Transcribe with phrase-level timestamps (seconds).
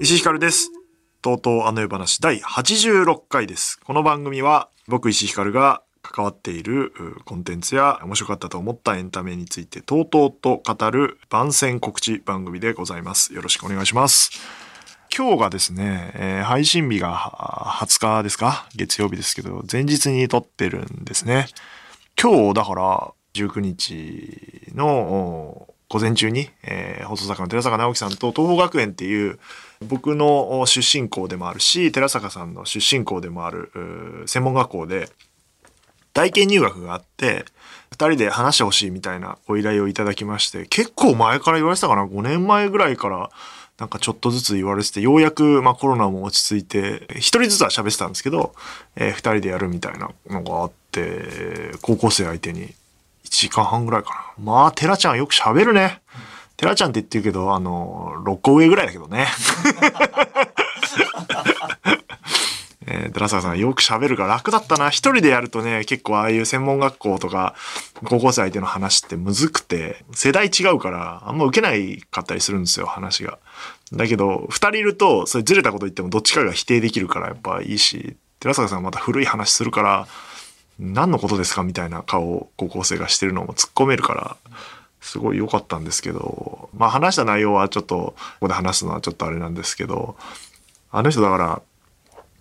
[0.00, 0.70] 石ひかるです。
[1.20, 3.78] とうとうあの世話第86回です。
[3.84, 6.94] この番組は僕石井ひかるが関わっている
[7.26, 13.34] コンテンツや面白かったと思ったエンタメについてとうとうと語る番宣告知番組でございます。
[13.34, 14.63] よろしくお願いします。
[15.16, 17.14] 今日がですね、えー配信日が
[17.80, 18.66] 20日ですか？
[18.74, 21.46] 月曜日ですけど、前日に撮ってるんですね。
[22.20, 29.38] 今日だから19日の午前中に、えー放送作家の寺坂直樹さんと東邦学園っていう
[29.86, 33.70] 僕の出身校でもあるし寺坂さんの出身校でもある
[34.26, 35.08] 専門学校で
[36.12, 37.44] 体験入学があって
[37.92, 43.30] 2人で話してほしいみたいなご依頼をいただきまして結構前から言われてたかな？5年前ぐらいから
[43.78, 48.54] なんかちょっとずつ言われててようやく、まあ、コロナも落ち着いて一人ずつは喋ってたんですけど、
[48.94, 52.74] え2人でやるみたいなのがあって高校生相手に1
[53.30, 54.44] 時間半ぐらいかな。
[54.44, 56.00] まあ寺ちゃんよく喋るね。
[56.56, 59.26] 寺ちゃんって言ってるけどあの6個上ぐらいだけどね。
[62.86, 64.90] えー、寺坂さんよく喋るから楽だったな。
[64.90, 67.54] 一人でやるとね、結構ああいう専門学校とか、
[68.04, 73.38] 高校生相手の話ってむずくて、世代違うから、あんま受けないかったりするんですよ、話が。
[73.92, 80.06] だけど、二人いると、それずれたこと言ってもどっちかが否定できるからやっぱいいし、寺坂さんまた古い話するから、
[80.78, 84.36] 何のことですかみたいな顔を高校生がしてるのも突っ込めるから、
[85.00, 90.16] すごい良かったんですけど、まあ話した内容はちょっと、ここで話すのはちょっとあれなんですけど、
[90.90, 91.62] あの人だから、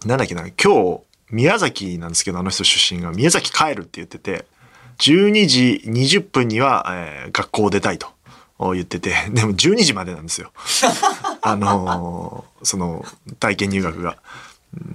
[0.05, 1.01] なんだっけな、今日、
[1.31, 4.45] 宮崎なんですけど、あの人出身が、宮崎帰るって言ってて、
[4.99, 8.07] 12時20分には、えー学校を出たいと
[8.73, 10.51] 言ってて、 でも12時までなんですよ。
[11.41, 13.05] あのーその、
[13.39, 14.17] 体験入学が。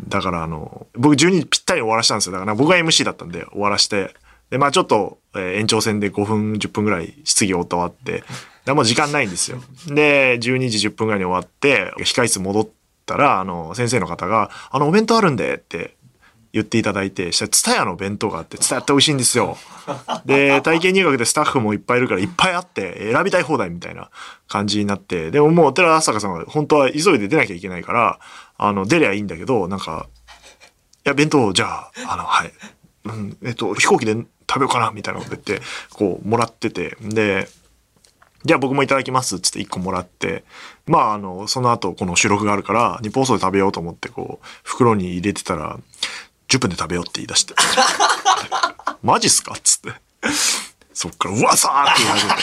[0.09, 2.33] だから、あの、僕12時ぴったり終わらしたんですよ。
[2.33, 4.15] だから僕が MC だったんで終わらして、
[4.51, 8.25] で、まあちょっと、えー延長戦で5分、10分ぐらい質疑応答あって、
[8.67, 9.63] もう時間ないんですよ。
[9.87, 12.78] で、12時10分ぐらいに終わって、控室戻って
[13.09, 15.97] たら、あの、先生の方が、あの、お弁当あるんでって
[16.53, 19.57] 言っていただいて、したら、ツタヤの弁当があって、ツタヤって美味しいんですよ。
[20.25, 24.11] で、体験入学でスタッフもいっぱいいるから、いっぱいあって、選びたい放題みたいな
[24.47, 28.19] 感じになって、でももう、寺坂さんは本当は急いで出なきゃいけないから、
[28.57, 30.07] あの、出りゃいいんだけど、なんか、
[31.07, 32.53] いや、弁当、じゃあ、あの、はい。
[33.05, 34.27] うん、えっと、飛行機で食
[34.57, 35.61] べようかな、みたいなこと言って、
[35.93, 37.49] こう、もらってて、で、
[38.45, 40.45] じゃあ僕もいただきますっつって1個もらって、
[40.87, 45.79] まああの、その後この収録があるから、日本放送で食べようと思ってこう、袋に入れてたら、
[46.49, 47.55] 10分で食べようって言い出して。
[49.03, 49.93] マジっすかっつって。
[50.95, 52.43] そっから、うわさーって言い始めて。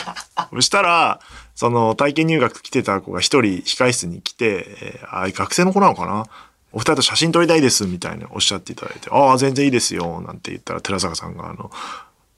[0.53, 1.19] そしたら、
[1.55, 6.25] その体験入学来てた子が一人控室に来て、えーあ、学生の子なのかな？
[6.73, 11.71] お二人と写真撮りたいですみたいなおっしゃっていただいて、ああ、全然いいですよ、なんて言ったら寺坂さんがあの、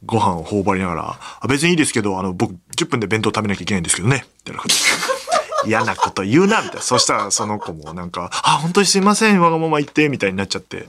[0.05, 4.75] ご飯を頬張りながら、あ別にいいですけど、あの、僕10分で弁当食べなきゃいけないんですけどね、みたいなこと。
[5.65, 6.81] 嫌なこと言うな、みたいな。
[6.81, 10.87] そしたらその子もなんか、あ、本当にすいません、わがまま言って、みたいになっちゃって。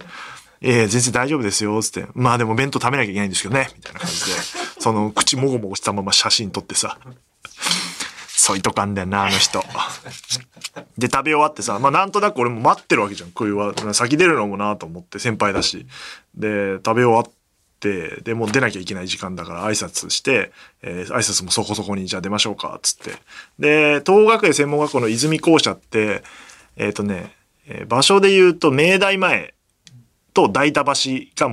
[0.60, 2.06] ええ全然大丈夫ですよ、つって。
[2.14, 4.32] まあでも弁当食べなきゃいけないんですけどね、みたいな感じで。
[4.80, 6.98] その口もごもごしたまま写真撮ってさ。
[8.26, 9.62] そういうとこあんだよな、あの人。
[10.96, 13.30] で、食べ終わってさ、まあなんとなく俺も待ってるわけじゃん。
[13.30, 15.86] こういうは、先出るのもなと思って、先輩だし。
[16.34, 17.38] で、食べ終わって、
[17.81, 20.53] で、もう出なきゃいけない時間だから挨拶して、
[20.83, 23.12] えー挨拶もそこそこに、じゃあ出ましょうか、つって。
[23.59, 26.22] で、東学園専門学校の泉校舎って、
[26.77, 27.34] えっ、とね、
[27.67, 29.55] えー場所で言うと明大前
[30.34, 30.94] と代田橋が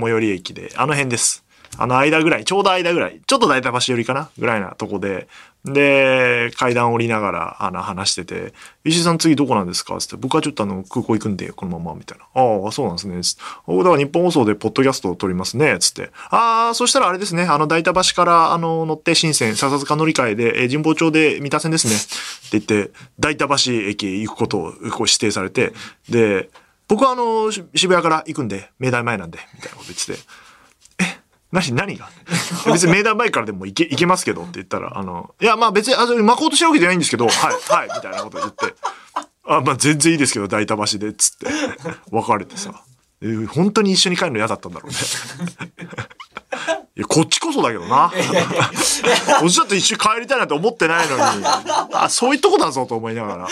[0.00, 1.44] 寄り駅で、あの辺です。
[1.78, 5.28] あの間ぐらい、ちょうど間ぐらい、ちょっと大田橋寄りかなぐらいなとこで、
[5.66, 8.54] で、階段降りながら、あの、話してて、
[8.84, 9.98] 石井さん次どこなんですか？
[9.98, 12.24] つって、僕はちょっとあの、空港行くんで、このまま、みたいな。
[12.34, 13.20] ああ、そうなんですね。
[13.22, 15.76] つって僕だから日本放送でポッドキャストを撮りますね。
[15.80, 16.10] つって。
[16.30, 21.96] ああ、そしたらあれですね、あの、大田橋から、あの、乗って新線、笹塚乗り換えで、え神保町で三田線ですね。
[21.96, 25.72] って言って、大田橋駅行くことをこう指定されて、
[26.08, 26.48] で、
[26.88, 30.18] 僕はあの、渋谷から行くんで、明大前なんで、みたいなこと言ってて、
[31.64, 32.08] え、何、何が？
[32.66, 37.34] 別に明大前からでも行け、行けますけどって言ったら、あの、いや、まあ別に、あ、巻こうとしてるわけじゃないんですけど、はい、
[37.72, 38.74] はい、みたいなこと言って、
[39.46, 41.46] あ、まあ全然いいですけど、大田橋で、つって、
[42.10, 42.82] 別れてさ、
[43.22, 44.96] えー本当に一緒に帰るの嫌だったんだろうね。
[46.96, 48.10] いや、こっちこそだけどな。
[49.40, 51.22] こっちだって一緒に帰りたいなんて思ってないのに、
[51.92, 53.48] あ、そういうとこだぞと思いながら。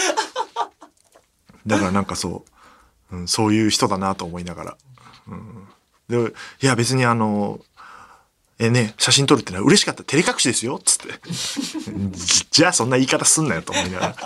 [1.66, 2.44] だからなんかそ
[3.10, 4.76] う、うん、そういう人だなと思いながら。
[5.28, 5.68] うん、
[6.08, 7.60] で、いや別にあの、
[8.64, 10.04] えね、写真撮るってのは嬉しかった。
[10.04, 10.80] 照れ隠しですよ。
[10.84, 11.14] つって。
[12.12, 14.16] じ じゃあそんな言い方すんなよと思いながら。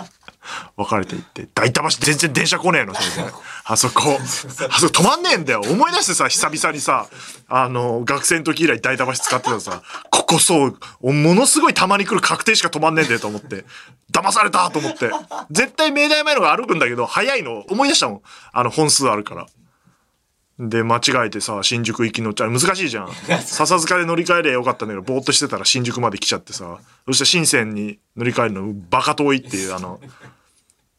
[0.77, 3.31] 分かれていって、大田橋全然電車来ねえの、それで。
[3.65, 5.61] あそこ、あそこ止まんねえんだよ。
[5.61, 7.07] 思い出してさ、久々にさ、
[7.47, 10.67] あの、学生の時以来大田橋使ってたらさ、ここそ
[11.01, 13.65] う、ものすごいたまに来る確定しか止まんねえんだよと思って、
[14.11, 15.11] 騙されたと思って。
[15.51, 18.21] 絶対明大前のが歩くんだけど、早いの思い出したもん。
[18.51, 19.45] あの、本数あるから。
[20.59, 22.51] で、間違えてさ、新宿行き乗っちゃう。
[22.51, 23.09] 難しいじゃん。
[23.41, 30.01] 笹塚で乗り換えりゃよかったんだけど、ぼーっとしてたら新宿まで来ちゃってさ、そして深センに乗り換えるのバカ遠いっていう、 あの、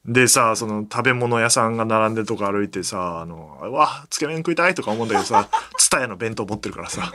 [0.06, 7.12] でさ、その食べ物屋さんが並んでるとこ歩いてさ、あの、うわ、つけ麺食いたいとか思うんだけどさ、 ツタヤの弁当持ってるからさ、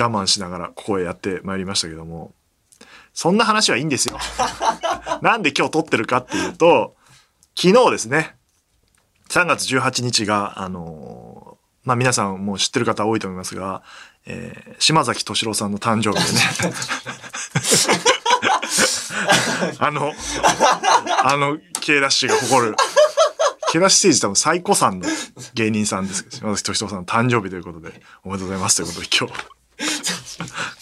[0.00, 2.32] 我慢しながらここへやってまいりましたけども、
[3.12, 4.18] そんな話はいいんですよ。
[5.20, 6.94] なんで今日撮ってるかっていうと、
[7.54, 8.36] 昨日ですね、
[9.28, 11.47] 3月18日が、あのー
[11.88, 13.82] まあ皆さんもう知ってる方多いと思いますが、
[14.26, 16.40] えー島崎敏郎さんの誕生日でね。
[19.80, 20.12] あの、
[21.24, 22.76] あの、K ダッシュが誇る、
[23.72, 25.06] K ダッシュステージ多分最古参の
[25.54, 29.32] 芸人さんですけど、島崎敏郎さんの誕生日ということで、おめでとうございますということで今日。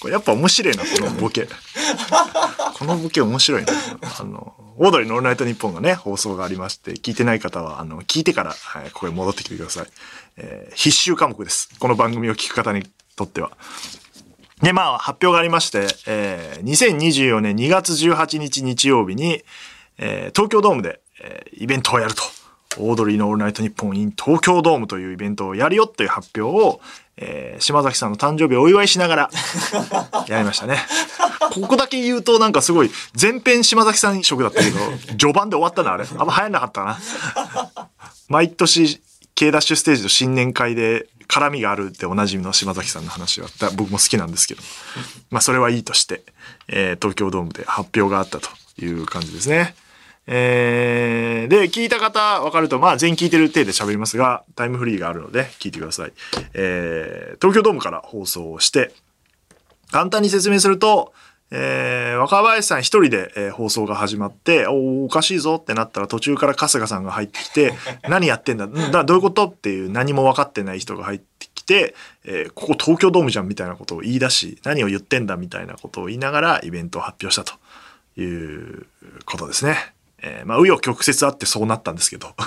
[0.00, 1.48] これやっぱ面白いな、このボケ。
[2.74, 3.72] このボケ面白いな。
[4.18, 9.86] あの、オードリーのオールナイトニッポンがね、放送がありまして、聞いてない方は、あの、聞いてから、はい、ここへ戻ってきてください。
[10.36, 11.70] えー必修科目です。
[11.78, 12.82] この番組を聞く方に
[13.16, 13.56] とっては。
[14.62, 19.42] で、まあ、発表がありまして、えー2024年2月18日日曜日に、
[19.96, 22.22] えー東京ドームで、えーイベントをやると。
[22.78, 26.80] オードリーのオールナイトニッポン in 東京ドームというイベントをやるよという発表を、
[27.16, 29.30] えー島崎さんの誕生日をお祝いしながら
[30.28, 30.78] やりましたね。
[31.54, 34.78] ここだけ言うとなんかすごい前編島崎さん色だったけど、
[35.18, 36.04] 序盤で終わったな、あれ。
[36.18, 36.98] あんま流行んなかったな。
[38.28, 39.00] 毎年
[39.34, 44.62] K ダッシュステージと新年会で絡みがあるっておなじみの島崎さんの話はだ僕も好きなんですけど、
[45.30, 46.22] まあそれはいいとして、
[46.68, 48.48] えー東京ドームで発表があったと
[48.78, 49.74] いう感じですね。
[50.26, 56.12] えーで、聞いた方分かると、まあ全員聞いてる体で喋りますが、タイムフリーがあるので聞いてください。
[56.54, 58.92] えー東京ドームから放送をして、
[59.92, 61.12] 簡単に説明すると、
[61.52, 67.74] えー若林さん一人で、えー放送が始まって、おーおかしいぞってなったら途中から春日さんが入ってきて、
[68.08, 71.94] 何やってんだんだどういうことっていう何も分かってない人が入ってきて、
[72.24, 77.54] えーここ東京ドームじゃんみたいなことを言い出し、何を言ってんだみたいなことを言いながらイベントを発表したと
[78.20, 78.86] いう
[79.24, 79.92] ことですね。
[80.22, 82.28] えーまあ、紆余曲折あってそうなったんですけど。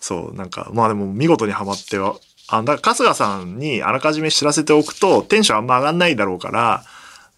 [0.00, 2.14] そう、なんか、まあでも見事にはまっては、
[2.48, 6.82] あ、だから春日さんにあらかじめ知らせておくとテンションあんま上がんないだろうから、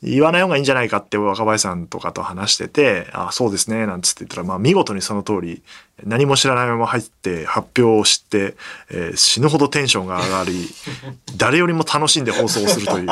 [0.03, 5.63] 言わない方がいいんじゃないかって若林さんとかと話してて、あ、そうですね、なんつって言ったら、まあ見事にその通り、
[6.03, 8.57] 何も知らないまま入って発表を知って、
[8.91, 10.69] えー死ぬほどテンションが上がり、
[11.37, 13.09] 誰よりも楽しんで放送するという。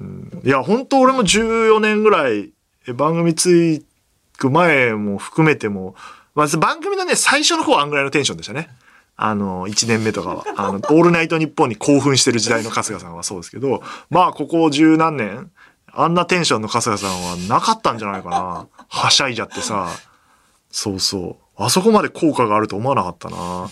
[0.00, 2.48] うんいや、本当俺も14年ぐらい、
[2.94, 3.84] 番組つ
[4.38, 5.94] く前も含めても、
[6.34, 8.70] まず番組のね、最初の方はあんぐらいのテンションでしたね。
[9.16, 10.44] あの、1年目とかは。
[10.56, 15.50] あの、 オールナイトニッポンに興奮してる時代の春日さんはそうですけど、まあ、ここ十何年、
[15.92, 18.66] あんなテンションの春日さんはなかったんじゃないかな。
[18.88, 19.88] はしゃいじゃってさ。
[20.70, 21.62] そうそう。
[21.62, 23.68] あそこまで効果があると思わなかったな。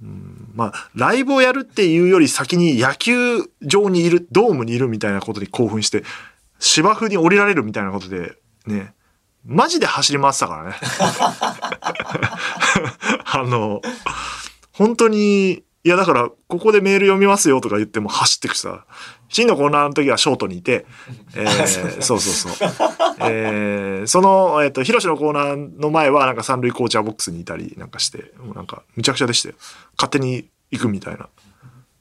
[0.00, 6.04] うん、まあ、ライブをやるっていうより先に野球場にいる、ドームにいるみたいなことに興奮して、
[6.58, 8.94] 芝生に降りられるみたいなことで、ね、
[9.44, 10.76] マジで走り回ってたからね。
[13.24, 13.80] あの、
[14.72, 18.84] 本当に、いやだから、ここでメール読みますよとか言っても走ってくしさ、
[19.28, 20.86] 真のコーナーの時はショートにいて、
[21.34, 22.68] えー そうそうそう。
[23.20, 29.54] えーその、えっ、と、ヒロシのコーナーの前は、なんか三塁コーチャーボックスにいたりなんかして、もうなんか、むちゃくちゃでしたよ。
[29.96, 31.28] 勝手に行くみたいな。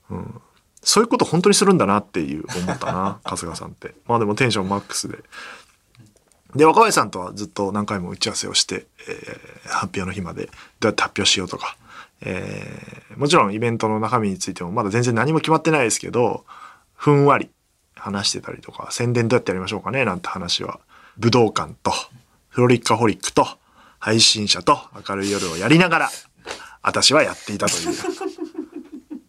[0.10, 0.42] うん。
[0.88, 3.94] そういうこと本当にするんだなっていう思ったな、 春日さんって。
[4.08, 5.22] まあでもテンションマックスで。
[6.56, 10.46] で、若林さんとはずっと何回も打ち合わせをして、えー発表の日まで
[10.80, 11.76] どうやって発表しようとか、
[12.22, 16.46] えーもちろんイベントの中身についてもまだ全然何も決まってないですけど、
[16.96, 17.50] ふんわり
[17.96, 20.80] 話してたりとか、宣伝どうやってやりましょうかねなんて話は、
[21.18, 21.92] 武道館と、
[22.48, 23.46] フロリッカホリックと、
[24.00, 24.80] 配信者と
[25.10, 26.10] 明るい夜をやりながら、
[26.82, 28.37] 私はやっていたという。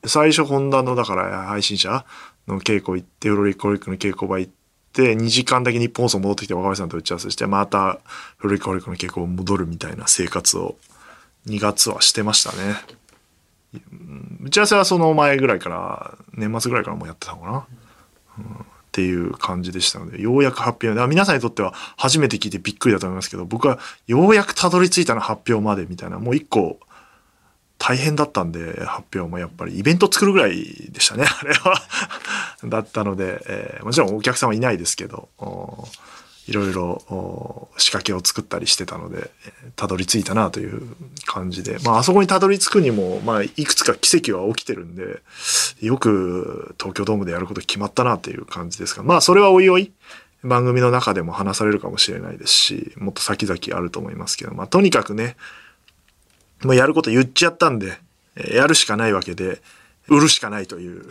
[0.09, 2.05] 最初ホンダのだから配信者
[2.47, 4.53] の稽古行ってフロリックホリックの稽古場行っ
[4.93, 8.01] て2時間だけ日本放送戻ってきて若林さんと打ち合わせしてまた
[8.39, 10.77] フロリックホリックの稽古を戻るみたいな生活を
[11.47, 12.77] 2月はしてましたね。
[14.43, 17.67] 打ち合わせはその前ぐらいから年末ぐらいからもうやってたのかな。
[18.39, 26.81] うんっていう感じでしたのでようやく発表だから皆さんにとっては初めて聞いてびっくりだと思いますけど僕はようやくたどり着いたの発表までみたいなもう一個
[27.79, 29.79] 大変だったんで発表もやっぱり。
[29.79, 31.81] イベント作るぐらいでしたね あれは。
[32.65, 35.29] だったので、えーもちろんお客さんはいないですけど
[36.49, 39.31] いろいろ仕掛けを作ったりしてたので、
[39.77, 40.83] たどり着いたなという
[41.27, 45.21] 感じで、まああそこにたどり着くにも、まあいくつか奇跡は起きてるんで、
[45.81, 49.93] よく東京ドームでやること決まったなっていう感じですが、まあそれはおいおい、
[50.43, 55.37] 番組の中でも話されるかもしれないですし、もっと先々あると思いますけど、まあとにかくね、
[56.65, 57.99] もうやること言っちゃったんで、
[58.53, 59.61] やるしかないわけで、
[60.09, 61.05] 売るしかないという、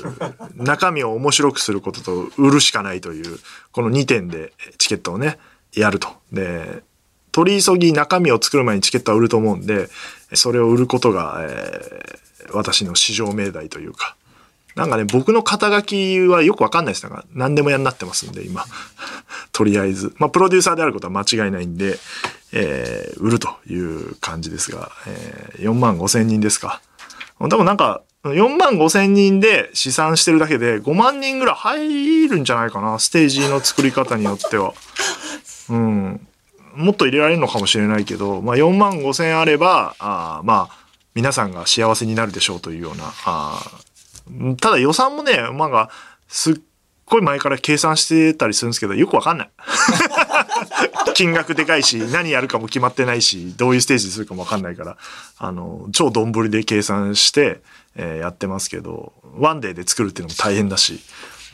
[0.56, 3.38] 中身を面白くすることと売るしかないという、
[3.70, 5.38] この2点でチケットをね、
[5.74, 6.08] やると。
[6.32, 6.82] で、
[7.30, 9.88] 取り急ぎ中身を作る前にチケットは売ると思うんで、
[10.34, 14.16] それを売ることが、えー、私の至上命題というか、
[14.74, 17.02] なんかね、僕の肩書きはよくわかんないです。
[17.02, 18.64] なんか何でもやんなってますんで、今。
[19.52, 20.14] とりあえず。
[20.18, 21.98] まあ、プロデューサーであることは間違いないんで、
[22.52, 26.80] えー、売るという感じですが、えー、4万5千人ですか。
[27.38, 32.98] 多分なんか、4万5千人で試算してるだけで5万人ぐらい入るんじゃないかな。
[32.98, 34.74] ステージの作り方によっては。
[35.70, 36.26] うん。
[36.76, 40.78] もっと入れられるのかもしれないけど、まあ4万5千あれば、あまあ、
[41.14, 43.12] 皆さんが幸せになるでしょうというような。
[43.24, 43.60] あ
[44.60, 45.90] ただ予算もね、まあ、
[46.28, 46.54] すっ
[47.06, 49.50] ごい前から計算してたりするんですけど、よくわかんない。
[51.14, 54.96] 金額でかいし、何やるかも決まってないし、どういうステージにするかもわかんないから、
[55.38, 57.60] あの、超どんぶりで計算して、
[57.96, 61.00] えー、やってますけど、ワンデーで作るっていうのも大変だし、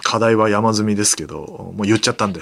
[0.02, 2.40] 課題は山積みですけど、もう言っちゃったんで、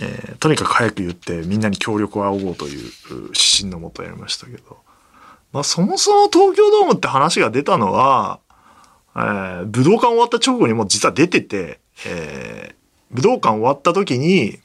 [0.00, 4.78] えー、とにかく早く言ってみんなに協力を仰ごうという指針のもとやりましたけど、
[5.52, 8.38] まあそもそも東京ドームって話が出たのは、
[9.18, 12.74] えー、武道館終わった直後にも実は出てて、えー、
[13.10, 14.58] 武道館終わった時に、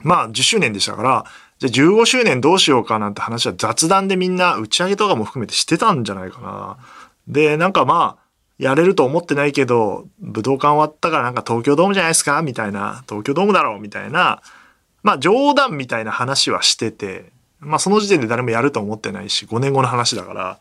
[0.00, 1.24] まあ10周年でしたから、
[1.58, 6.78] じゃあ15周年どうしようかなんて話は雑談でみんな打ち上げとかも含めてしてたんじゃないかな。
[7.26, 12.42] で、なんかまあ、やれると思ってないけど、武道館終わったからなんか東京ドームじゃないですか？
[12.42, 13.80] みたいな、東京ドームだろう？
[13.80, 14.40] みたいな、
[15.02, 20.58] まあ冗談みたいな話はしてて、まあその時点で誰もやると思ってないし、5年後の話だから、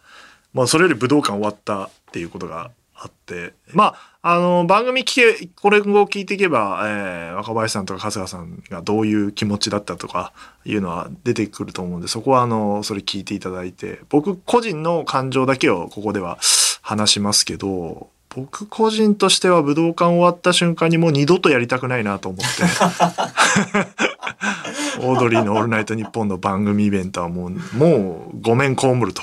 [0.53, 10.33] まあそれより武道館終わったっていうことがあって、まあ、あの、番組聞け、これを聞いていけば、えー、若林さんとか春日さんがどういう気持ちだったとか
[10.65, 16.39] いうのは出てくると思うんで、そこはあの、それ聞いていただいて、僕個人の感情だけをここでは
[16.81, 22.63] 話しますけど、僕個人としては武道館終わった瞬間にもう二度とやりたくないなと思って。
[25.01, 29.21] オードリーのオールナイトニッポンの番組イベントはもう、もうごめん被ると。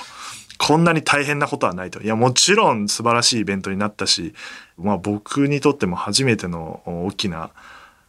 [0.59, 2.01] こんなに大変なことはないと。
[2.01, 4.35] いや、もちろん素晴らしいイベントになったし、
[4.79, 7.51] まあ僕にとっても初めての大きな、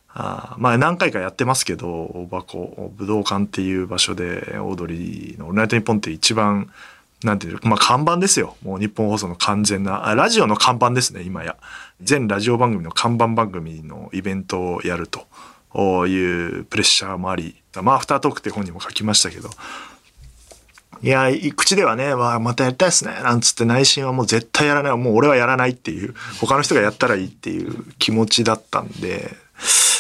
[0.10, 6.72] あまあ何回かやってますけど、大箱、武道館っていう場所で、オードリーのオールナイトニッポンって一番、
[7.24, 8.56] なんていうまあ看板ですよ。
[8.64, 11.58] もう日本放送の完全な、あラジオの看板ですね、今や。
[12.02, 15.28] 全ラジオ番組の看板番組のイベントをやると
[16.08, 19.50] いうプレッシャーもあり、まあアフタートークって本にも書きましたけど、
[21.02, 29.36] いや、口ではね、わまたやりたいっすね、なんつって内心はもう絶対やらない、もう俺はやらないっていう、他の人がやったらいいっていう気持ちだったんで、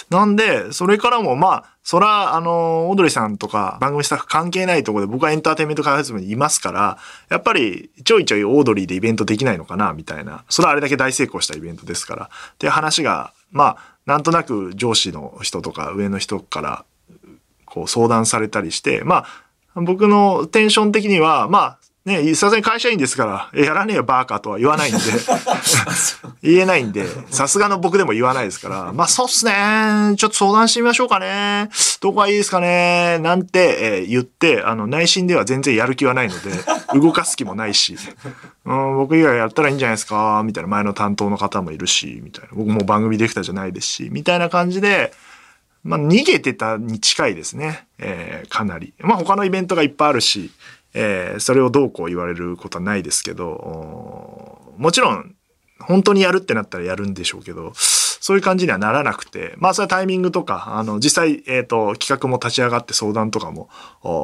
[0.09, 6.97] なんで、それからもまあ、そら、あの、オードリーさんとか番組スタッフ関係ないところで僕はエンターテインメント開発部にいますから、
[7.29, 10.43] やっぱりちょいちょいオードリーでイベントできないのかな、みたいな。
[10.49, 12.29] それはあれだけ大成功したイベントですから。
[12.53, 16.85] っていう話が、まあ、なんとなく上司の人とか上の人から、
[17.65, 19.25] こう相談されたりして、まあ、
[19.75, 24.99] 僕のテンション的には、まあ、ね、さすがに会社員ですから、やらねえよバーカとは言わないんで、
[26.43, 31.69] 言えないんで、さすがの僕でも言わないですから、まあそうっすね、ちょっと相談してみましょうかね、
[32.01, 36.51] どこがいいですかね、なんて、えー、言って、あの、内心では全然やる気はないので、
[36.93, 37.97] 動かす気もないし、
[38.65, 45.11] うん、僕以外やったらいいんじゃないですか、みたいな前の担当の方もいるし、みたいな、僕も番組ディレクターじゃないですし、みたいな感じで、
[45.85, 47.87] まあ、逃げてたに近いですね。
[47.99, 48.93] えー、かなり。
[48.99, 50.51] まあ、他のイベントがいっぱいあるし、
[50.95, 55.35] えー、それをどうこう言われることはないですけど、もちろん、
[55.79, 63.69] 本当にやるってなったらやるんでしょうけど、そういう感じにはならなくて、まあそれはタイミングとか、あの、実際、えっ、ー、と、企画も立ち上がって相談とかも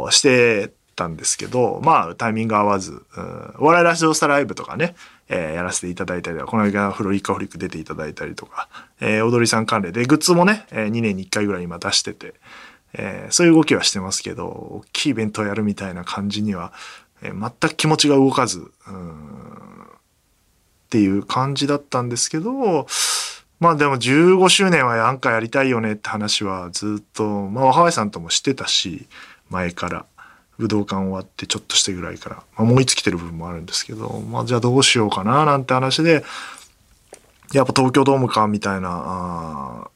[0.10, 3.04] してたんですけど、まあタイミング合わず、
[3.60, 4.96] お笑いラジオスタライブとかね、
[5.34, 8.68] えー、やらせていただいたりとかこの間フロリカホリック出ていただいたりとか、
[9.00, 12.36] えー、踊りさん関連で、グッズもね、え、2年に1回ぐらい今出してて、
[12.94, 16.74] えー、そういう動きはしてますけど、大きいイベントをやるみたいな感じには、
[17.22, 19.62] えー、全く気持ちが動かず、うん
[20.86, 22.86] っていう感じだったんですけど、
[23.62, 29.08] まあでも15周年はなんかやりたいよねって話はずっと、まあ若林さんともしてたし、
[29.50, 30.06] 前から。
[30.62, 36.24] 武道館終わってちょっとしてぐらいから、まあ、もういつ来てる部分もあるんですけど、まあ、じゃあどうしようかななんて話で、
[37.52, 39.90] やっぱ東京ドームかみたいな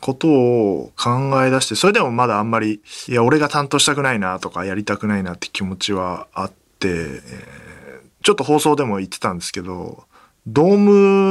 [0.00, 10.04] ことを考え出して、それでもまだあんまり、いや、俺が担当したくないなとか、やりたくないなって気持ちはあって、え、ちょっと放送でも言ってたんですけど、
[10.46, 10.76] ドー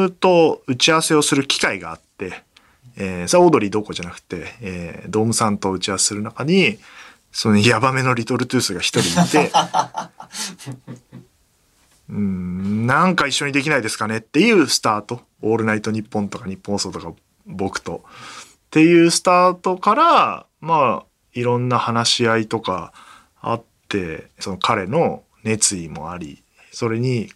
[0.05, 2.43] ムと打ち合わせをする機会があって、
[2.97, 6.77] えー、それはオードリーどこじゃなくて、えー、ドームさんと打ち合わせする中に、
[7.36, 9.51] そのヤバめのリトルトゥースが一人いて、
[12.08, 15.22] うん、なんか一緒にできないですかねっていうスタート。
[15.42, 17.12] オールナイトニッポンとか日本放送とか
[17.46, 18.06] 僕と。
[18.06, 18.08] っ
[18.72, 22.94] ていうスタートから、まあ、いろんな話し合いとか
[23.42, 27.34] あって、その彼の熱意もあり、それに、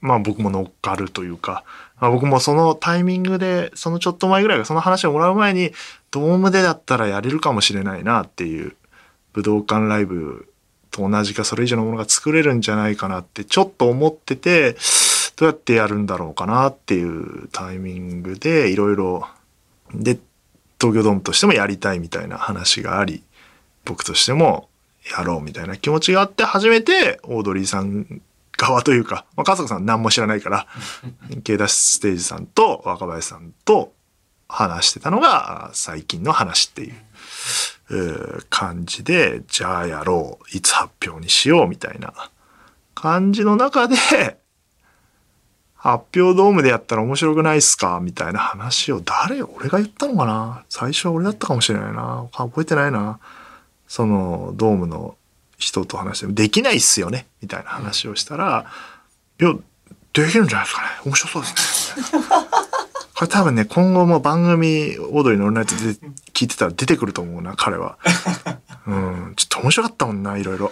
[0.00, 1.62] まあ僕も乗っかるというか、
[2.00, 5.72] まあ、僕もそのタイミングで、そのちょっと前ぐらいがその話をもらう前に、
[6.10, 8.74] ドームでだったらやれるかもしれないなっていう、
[9.36, 10.50] 武道館ライブ
[10.90, 14.76] と同じかそれ以上のものが作れるんじゃないかなってちょっと思ってて、
[15.36, 19.28] どうやってやるんだろうかなっていうタイミングでいろいろ、
[19.94, 20.18] で、
[20.80, 23.22] 東京ドームとしてもやりたいみたいな話があり、
[23.84, 24.70] 僕としても
[25.18, 28.22] やろうみたいな気持ちがあって初めてオードリーさん
[28.56, 30.66] 側というか、まあ、家族さん何も知らないから、
[31.44, 33.92] K ダッシュステージさんと若林さんと
[34.48, 36.94] 話してたのが最近の話っていう。
[38.50, 42.12] 感じで、じゃあやろう、いつ発表にしようみたいな
[42.94, 43.96] 感じの中で、
[45.74, 52.26] 発表ドームでやったら面白くないっすかみたいな話を誰俺が言ったのかな最初は俺だったかもしれないな。
[52.32, 53.20] 覚えてないな。
[53.86, 55.16] そのドームの
[55.58, 58.66] 人と話してもできないっすよねみたいな話をしたら、
[59.40, 59.54] いや、
[60.12, 60.88] できるんじゃないですかね。
[61.04, 62.22] 面白そうですね。
[63.16, 65.80] これ多分ね、今後も番組、オードリーのオンライトで
[66.34, 67.96] 聞いてたら出てくると思うな、彼は。
[68.86, 70.70] うん、ちょっと面白かったもんな、いろいろ。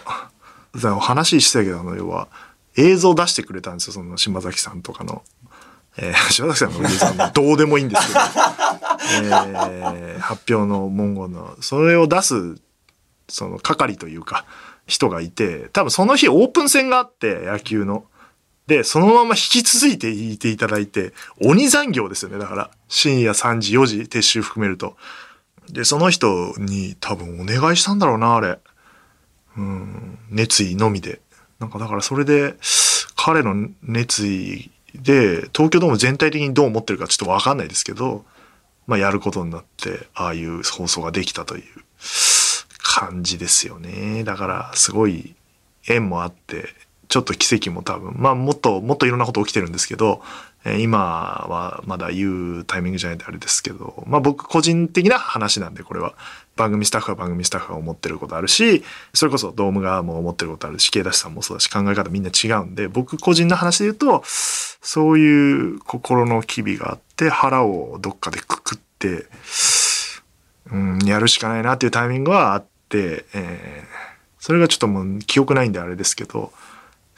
[1.01, 2.29] 話してたけど、あの、要は、
[2.77, 5.23] 映像出してくれたんですよ、その島崎さんとかの。
[5.97, 8.21] えー、島崎さんの映像どうでもいいんですけど、
[9.71, 12.57] えー、発表の文言の、それを出す、
[13.27, 14.45] その係というか、
[14.87, 18.05] 人がいて、多分その日オープン戦があって、野球の。
[18.67, 22.39] で、そのまま引き続いていていただいて、鬼残業ですよね。
[22.39, 24.97] だから、深夜3時、4時、撤収含めると。
[25.69, 28.59] で、その人に多分お願いしたんだろうな、あれ。
[29.57, 31.21] うん、熱意のみで。
[31.59, 32.57] なんかだからそれで、
[33.17, 38.25] 彼の熱意で、東京ドーム全体的にどう思ってるかちょっとわかんないですけど、
[38.87, 41.65] まあやることになって、ああいう放送ができたという
[42.79, 44.25] 感じですよね。
[44.25, 45.35] だから、すごい
[45.87, 46.75] 縁もあって、
[47.09, 50.23] ちょっと奇跡も多分、まあもっと、もっといろんなこと起きてるんですけど、
[50.65, 56.15] え今はまだ言うタイミングじゃないんであれですけど、まあ僕個人的な話なんで、これは。
[56.57, 69.27] 番組スタッフは番組スタッフが思ってることあるし、それこそドーム側も思ってることあるし、K ダッシュさんもそうだし、考え方みんな違うんで、僕個人の話で言うと、そういう心の機微があって、腹をどっかでくくって、
[70.71, 73.87] うん、やるしかないなっていうタイミングはあって、えー、
[74.39, 76.53] それがちょっともう記憶ないんであれですけど、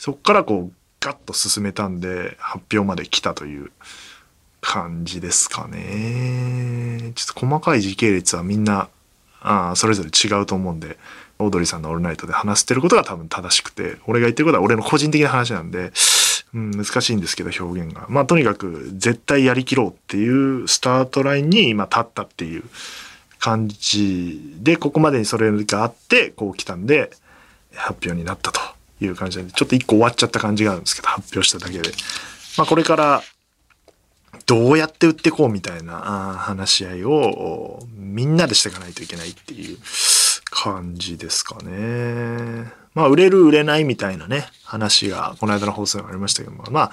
[0.07, 3.73] そっからこうガッと進めたんで発表まで来たという
[4.61, 7.11] 感じですかね。
[7.17, 8.89] ちょっと細かい時系列はみんな
[9.41, 10.97] あそれぞれ違うと思うんで、
[11.41, 15.91] オードリーさんのオールナイトで話してることが多分正しくて、俺が言ってることは俺の個人的な話なんで、
[16.55, 18.07] うん、難しいんですけど表現が。
[18.09, 22.63] まあとにかく絶対やりきろうっていうスタートラインに今立ったっていう
[23.41, 27.11] 感じで、ここまでにそれがあって、こう来たんで、
[27.75, 31.91] 発表になったという感じで、ちょっと一個終わっちゃった感じがあるんですけど、発表しただけで。
[32.57, 33.23] まあこれから
[34.47, 35.95] どうやって売ってこうみたいな
[36.39, 39.79] 話し合いをみんなでしていかないといけないっていう
[40.51, 42.73] 感じですかね。
[42.95, 46.93] まあ売れる売れないみたいなね話がこの間の放送にありましたけどもまあ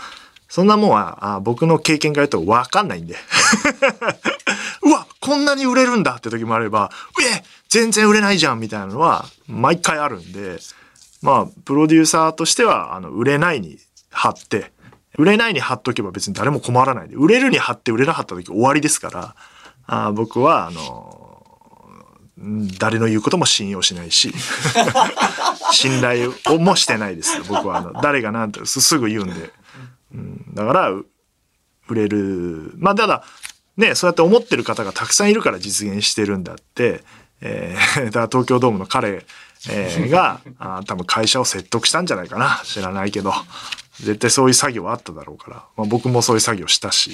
[0.50, 3.16] そんなもんはあ僕の経験から言うと分かんないんで
[4.84, 6.92] うわこんなに売れるんだって時もあれば
[7.38, 10.60] え全然売れないじゃんみたいなのは毎回あるんで
[11.24, 13.80] まあプロデューサーとしてはあの売れないに
[14.12, 14.72] 貼って
[15.18, 19.36] 売れないに貼っとけば別に誰も困らないで、売れるに貼って売れなかった時終わりですから、
[19.86, 21.44] あ僕は、あの、
[22.80, 24.34] 誰の言うことも信用しないし、
[25.72, 27.78] 信頼をもしてないですよ、僕は。
[27.78, 29.52] あの誰が何とすぐ言うんで。
[30.14, 30.90] うん、だから、
[31.90, 32.74] 売れる。
[32.78, 33.24] まあ、ただ、
[33.78, 37.04] ね、そうやって思ってる方がたくさんいるから実現してるんだって、
[37.42, 39.26] えー、だから東京ドームの彼、
[39.70, 42.62] えー、があ多分会社を説得したんじゃないかな。
[42.64, 43.34] 知らないけど。
[44.00, 47.12] 絶対そういう作業はあっただろうから、まあ、僕もそういう作業したし、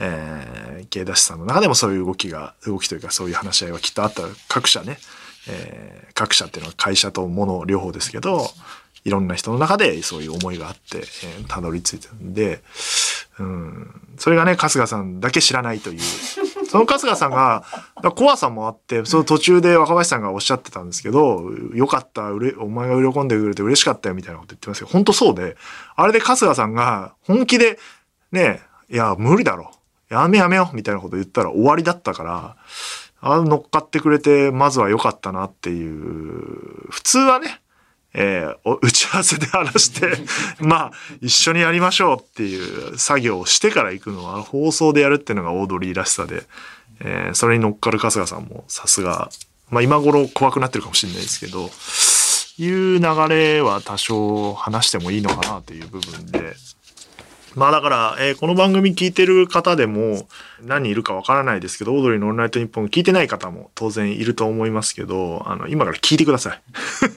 [0.00, 4.22] えー、K ダッシュさんの中でもそういう動きが、動きというかそういう話し合いはきっとあった。
[4.48, 4.98] 各社ね、
[5.48, 8.50] えー、各社っていうのは会社と物両方ですけど、
[9.04, 12.62] いろんな人の中でそういう思いがあって、えー、たどり着いてるんで、
[13.38, 16.00] うん、それがね、春日さんだけ知らないという。
[16.70, 17.64] その春日さんが、
[18.14, 25.56] 怖さもあって、その途中で若林さんがおっしゃってたんですけど、よかった、うれお前が喜んでくれて嬉しかったよみたいなこと言ってますけど、本当そうで、
[25.96, 27.80] あれで春日さんが本気で、
[28.30, 29.72] ね、いや、無理だろ。
[30.10, 32.56] やめやめよみたいなこと言ったら終わりだったから、
[33.20, 37.59] あ乗っかってくれて、まずは良かったなっていう、普通はね、
[38.12, 40.12] えー、打ち合わせで話して
[40.60, 46.44] まあ、一緒にやりましょうっていう作業をしてから行くのは、放送でやるっていうのがオードリーらしさで、
[47.00, 49.30] えー、それに乗っかる春日さんもさすが、
[49.70, 51.70] まあ今頃怖くなってるかもしれないですけど、
[52.58, 56.54] いう流れは多少話してもいいのかなという部分で、
[57.56, 60.28] まあだから、えー、この番組聞いてる方でも
[60.62, 66.62] 何人いるかわからないですけど、オードリーのオールナイトニッポン聞いてない方も当然いると思いますけど、あの、今から聞いてください。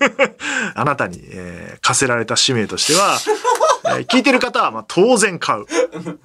[0.73, 3.17] あなたに、えー、課せられた使命としては、
[3.85, 5.65] えー、聞いてる方はまあ当然買う。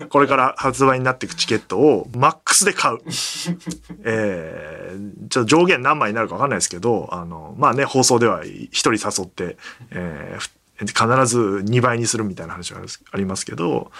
[0.08, 2.98] これから発売になっていくチケットをマックスで買う。
[4.04, 9.58] えー、ちょっと上限何枚になるかわかんないですけど、あの、まあね、放送では一人誘って、
[9.90, 10.94] えー、必
[11.26, 12.80] ず2倍にするみたいな話が
[13.12, 13.90] ありますけど、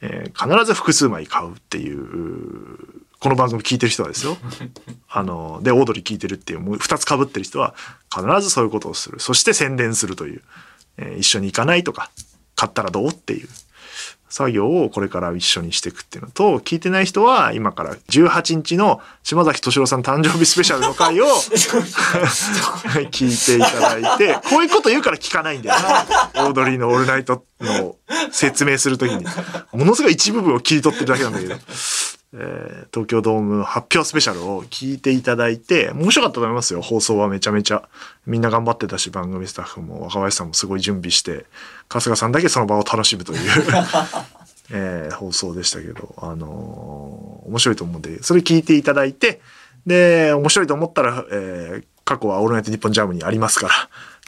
[0.00, 2.78] えー、必ず複数枚買うっていう、
[3.18, 4.36] この番組聞いてる人はですよ。
[5.08, 7.74] あの、で、オードリー聞いてるっていう、もう2つ被ってる人は
[8.14, 9.20] 必ずそういうことをする。
[9.20, 10.42] そして宣伝するという、
[10.98, 12.10] えー、一緒に行かないとか、
[12.54, 13.48] 買ったらどうっていう。
[14.28, 21.26] 作業をこれから一緒にしていくっていうのと、聞いてない人は今から18日の島崎敏郎さん誕生日スペシャルの回を
[23.10, 26.46] 聞いていただいて、こういうこと言うから聞かないんだよな。
[26.46, 27.96] オードリーのオールナイトの
[28.32, 29.24] 説明するときに。
[29.72, 31.56] ものすごい一部分を切り取ってるだけなんだけど。
[32.32, 36.82] えー、東京ドーム発表スペシャルを聞いていただいて、面白かったと思いますよ。
[36.82, 37.88] 放送はめちゃめちゃ。
[38.26, 41.46] みんな頑張ってたし、番組スタッフも若林さんもすごい準備して、
[41.88, 43.40] 春日さんだけその場を楽しむという
[44.70, 49.40] えー、放送でしたけど、あのー、面白いと思うんで、それ聞いていただいて、
[49.86, 53.74] で、面白いと思ったら、えー、過去はオールナイトニッポンジャムにありますから、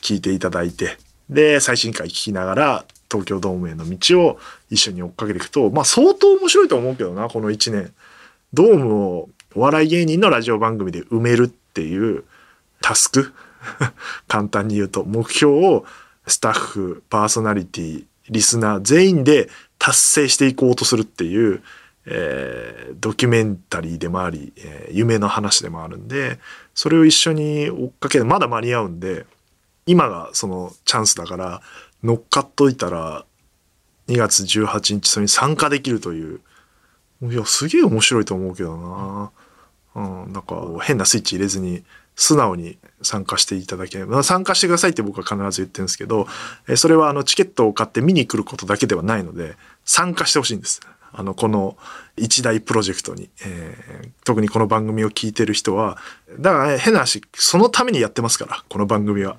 [0.01, 0.97] 聞いていただいて、
[1.29, 4.39] で、最新回聞きながら、東京ドームへの道を
[4.71, 7.93] 一緒に追っかけていくと、まあ相当面白いと思うけどな、この1年。
[8.55, 12.25] ドームをお笑い芸人のラジオ番組で埋めるっていう
[12.81, 13.33] タスク？
[14.29, 15.85] 簡単に言うと、目標を
[16.27, 21.63] スタッフ、パーソナリティ、リスナー全員で達成していこうとするっていう、
[22.07, 26.39] えー、ドキュメンタリーでもあり、えー、夢の話でもあるんで、
[26.75, 29.27] それを一緒に追っかけて、まだ間に合うんで、
[29.87, 31.63] 今がそのチャンスだから、
[32.03, 33.25] 乗っかっといたら、
[34.09, 36.41] 2月18日それに参加できるという、
[37.23, 39.31] いや、すげえ面白いと思うけどな。
[39.97, 41.83] うん、なんか変なスイッチ入れずに、
[42.15, 46.27] 素直に参加していただけ、参加してくださいって僕は必ず言ってるんですけど、
[46.77, 50.81] それはあのチケットを買って見に来ることだけではないので、参加してほしいんです。
[51.13, 51.77] あの、この
[52.17, 55.97] 一大プロジェクトに、えー、特にこの番組を聞いてる人は、
[56.41, 59.39] だからね、変な話、そのためにやってますから、この番組は。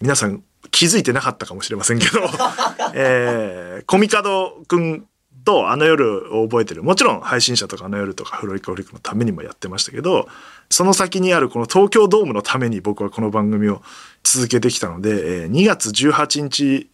[0.00, 2.20] 皆さん気づいてなかったかもしれませんけど、
[2.94, 5.06] えー、コミカドくん
[5.44, 6.82] とあの夜を覚えてる。
[6.82, 10.28] もちろん配信者とかあの夜とかフロリカフリックのためにもやってましたけど、
[10.70, 13.80] その先にあるこの東京ドームのために僕はこの番組を
[14.22, 16.90] 続けてきたので、えー、2月18日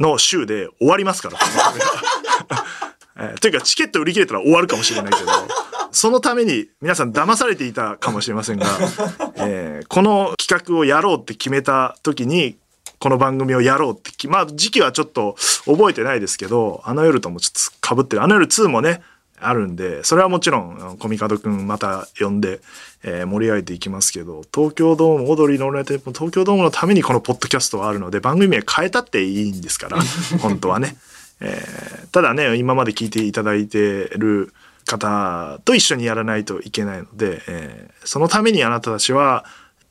[0.00, 1.38] の週で終わりますから、
[3.28, 5.30] えー、というかチケット売り切れたら終わるかもしれないけど、
[5.92, 8.66] そのために皆さん騙されていたかもしれませんが、
[9.36, 12.56] えー、この企画をやろうって決めた時に、
[13.04, 15.36] この番組をやろうって、まあ時期はちょっと
[15.66, 18.22] 覚えてないですけど、あの夜ともちょっと被ってる。
[18.22, 19.02] あの夜2もね、
[19.38, 22.60] あるんで、それはもちろん、コミカドくんまた呼んで、
[23.02, 29.98] えー、盛り上げていきますけど、東京ドーム、オードリーのオールナイト東京ドームのためにこのポッドキャストはあるので、番組名変えたっていいんですから、
[30.40, 30.96] 本当はね。
[31.40, 34.54] えー、ただね、今まで聞いていただいてる
[34.86, 39.44] 方と一緒にやらないといけないので、えー、そのためにあなたたちは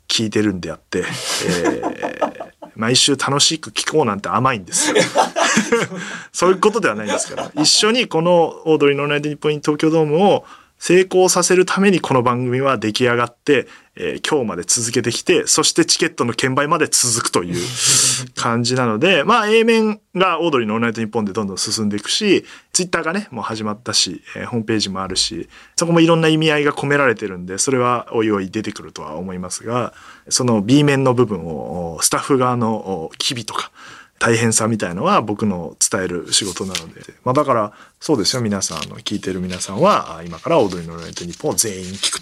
[0.08, 4.96] 聞いてるんであって、えー、毎週楽しく聞こうなんて甘いんですよ。
[6.32, 7.52] そういうことではないんですから。
[7.56, 10.46] 一緒にこのオードリーのナイトニッポン東京ドームを
[10.78, 17.56] 成功させるためにこの番組は出来上がって、えー、今日まで続けてきて、そしてチケットの券売まで続くという
[18.36, 29.94] 感じなので、まあ A 面がオードリーのオールナイトニッポンでどんどん進んでいくし、ツイッターがね、もう始まったし、えー、ホームページもあるし、そこもいろんな意味合いが込められてるんで、それはおいおい出てくるとは思いますが、
[30.28, 33.72] その B 面の部分をスタッフ側の機微とか、
[34.24, 38.42] 大変さみたいのは僕の伝える仕事なので、まあだからそうですよ。
[38.42, 42.22] 皆さんの聞いてる皆さんは今から踊りのレント日本を全員聞く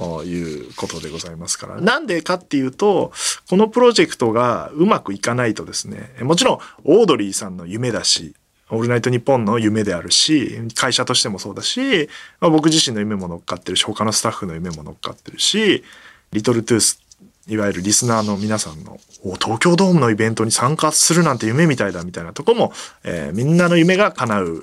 [0.00, 1.78] ということでございますから。
[1.78, 3.12] なんでかっていうと
[3.50, 8.34] このプロジェクトがうまくいかないとですねもちろんオードリーさんの夢だし
[8.70, 12.08] オールナイトニッポンの夢であるし、会社としてもそうだし、
[12.40, 15.84] まあ、僕自身の夢も乗っかってるし、他のスタッフの夢も乗っかってるし、
[16.32, 17.01] リトルトゥース、
[17.48, 18.98] いわゆるリスナーの皆さんの、
[19.40, 24.62] 東京ドームのイベントに参加するなんて夢みたいだみたいなとこも、えー、みんなの夢が叶う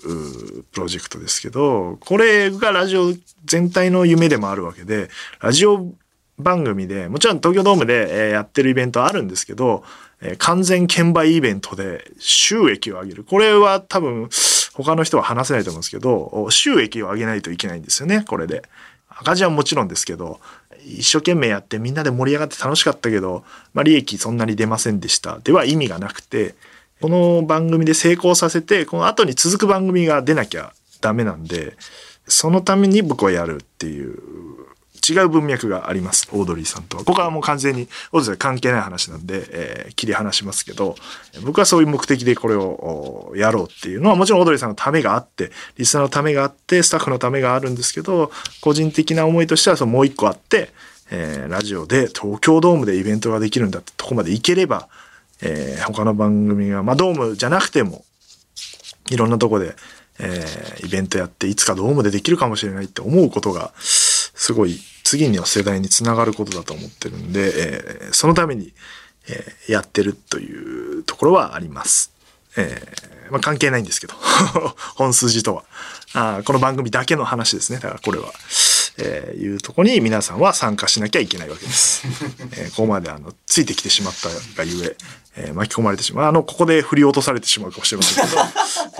[0.72, 3.14] プロジェクトですけど、これがラジオ
[3.46, 5.10] 全体の夢でもあるわけで、
[5.42, 5.92] ラジオ
[6.38, 9.84] 番組で、もちろん東京ドームでやってるイベントあるんですけど、
[10.22, 13.24] えー、完全券売イベントで収益を上げる。
[13.26, 14.30] これは多分
[14.74, 18.64] 他の人は話せないと思うんですけど、収益を上げないといけないんですよね、これで。
[19.22, 20.40] 赤字はもちろんですけど、
[20.86, 25.40] 一生懸命やってみんなで盛り上がって楽しかったけど、まあ、利益そんなに出ませんでした。
[25.40, 26.56] では意味がなくて、
[27.02, 31.76] この番組で成功させて、この後に続く番組が出なきゃダメなんで、
[32.28, 34.20] そのために僕はやるっていう
[35.08, 36.28] 違う文脈があります。
[36.32, 37.04] オードリーさんとは。
[37.04, 40.96] ここはもう完全に、オードリーさん関係ない話なんで、えー、切り離しますけど、
[41.44, 48.32] 僕はそういう目的でこれをやろうっていうのは、もちろんオードリーさんのためがあって、リスナーのためがあって、スタッフのためがあるんですけど、
[48.62, 50.72] 個人的な思いとしてはそのもう一個あって、
[51.12, 54.88] えー、ラジオで東京ドームでイベントができるんだってとこまで行ければ、
[55.42, 58.06] えー、他の番組が、まあドームじゃなくても、
[59.10, 59.76] いろんなとこで、
[60.20, 63.74] えー、イベントやっていつかドームでできるかもしれないって思うことが、
[64.40, 68.72] すごい次の世代につながることだと思ってるんで、えー、そのために、
[69.28, 72.14] えー、やってるというところはあります。
[72.56, 74.14] えー、まあ、関係ないんですけど
[74.96, 75.64] 本筋とは。
[76.14, 77.80] あこの番組だけの話ですね。
[77.80, 78.32] だからこれは、
[79.00, 82.04] えー、いうとこに皆さんは参加しなきゃいけないわけです、
[82.58, 84.96] えー、ここまであのついてきてしまったがゆえ
[85.36, 86.26] えー、巻き込まれてしまう。
[86.28, 88.42] あのここで振り落とされてしまうかもしれませんけど、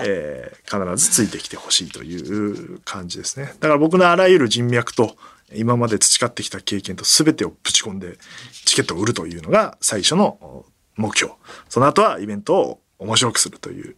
[0.00, 3.54] えー、必ずついてきてほしいという感じですね。
[3.60, 5.16] だから僕のあらゆる人脈と
[5.52, 8.16] 今まで培ってきた経験と全てをぶち込んで
[8.64, 10.64] チケットを売るというのが最初の
[10.96, 11.34] 目標。
[11.68, 13.96] その後はイベントを面白くするという、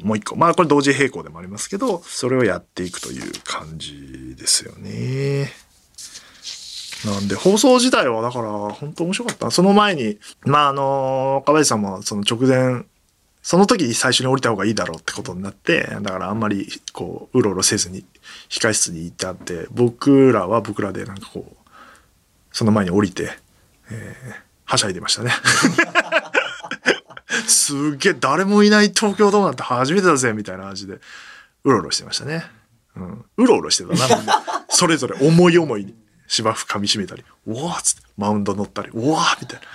[0.00, 0.36] もう一個。
[0.36, 5.52] まあこれ同時並行でもありますけど、それをやっていくという感じですよね。
[7.04, 9.50] なんで放送自体はだから本当面白かった。
[9.50, 12.84] その前に、まああの、岡林さんもその直前
[13.44, 18.06] その時に最初に降りた方がいいだろうってことになって、だからあんまりこう、うろうろせずに
[18.48, 21.56] 控室に行ってあって、僕らは僕らでなんかこう、
[22.52, 23.28] その前に降りて、
[23.90, 24.32] えー、
[24.64, 25.30] はしゃいでましたね。
[27.46, 30.94] すげえ誰もいない東京ドームなんて初めてだぜみたいな感じで、
[31.64, 32.44] うろうろしてましたね。
[32.96, 33.24] うん。
[33.36, 35.94] うろうろしてたな、 それぞれ思い思いに
[36.26, 39.66] 芝生噛みしめたり、うわーっつってマウンド乗ったり、うわーみたいな。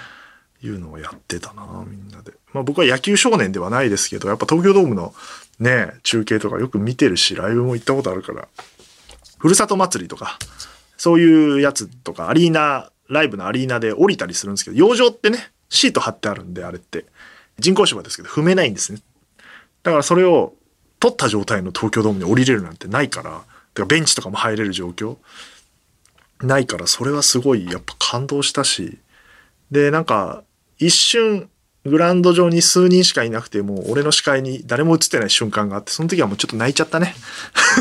[0.62, 2.34] いうのをやってたな、みんなで。
[2.54, 5.14] まあ僕は野球少年ではないですけど、やっぱ東京ドームの
[5.60, 8.48] ね、中継とかよく見てるし、ライブも行ったことあるから、
[9.38, 10.38] ふるさと祭りとか、
[10.98, 17.06] そういうやつとか、アリーナ、ライブのアリーナで降りたりするんですけど、養生ってね、シート貼ってあるんで、あれって。
[17.60, 19.00] 人工芝ですけど、踏めないんですね。
[19.84, 20.54] だからそれを
[21.00, 25.18] 取った状態の東京ドームに降りれるなんてないから、だかベンチとかも入れる状況。
[26.42, 29.00] ないから、それはすごいやっぱ感動したし、
[29.72, 30.44] で、なんか、
[30.78, 31.50] 一瞬
[31.86, 37.16] グラウンド上に数人しかいなくてもう俺の視界に誰も映ってない瞬間があってその時はもうちょっと泣いちゃったね。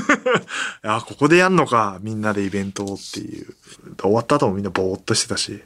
[0.82, 3.54] あここでやんのかみんなでイベントをっていう。
[4.00, 5.60] 終わった後もみんなぼーっとしてたし。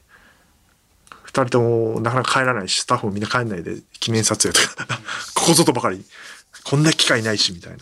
[1.32, 5.00] 二人ともなかなか帰らないしスタッフもみんな帰んないで記念撮影とか。
[5.34, 6.04] ここぞとばかり。
[6.64, 7.78] こんな機会ないしみたいな。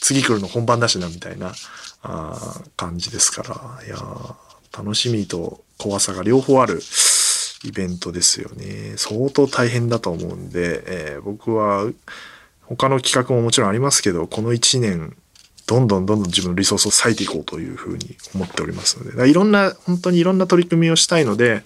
[0.00, 1.52] 次来るの本番だしなみたいな。
[2.02, 3.86] あ感じですから。
[3.86, 3.98] いや
[4.76, 6.80] 楽しみと怖さが両方ある
[7.64, 8.94] イベントですよね。
[8.96, 11.90] 相当大変だと思うんで、えー、僕は
[12.62, 15.16] 他の企画ももちろんありますけど、この1年、
[15.66, 21.62] どんどんどんどん自分のリソースを割いていこうというふうに思っておりますので、いろんな、本当にいろんな取り組みをしたいので、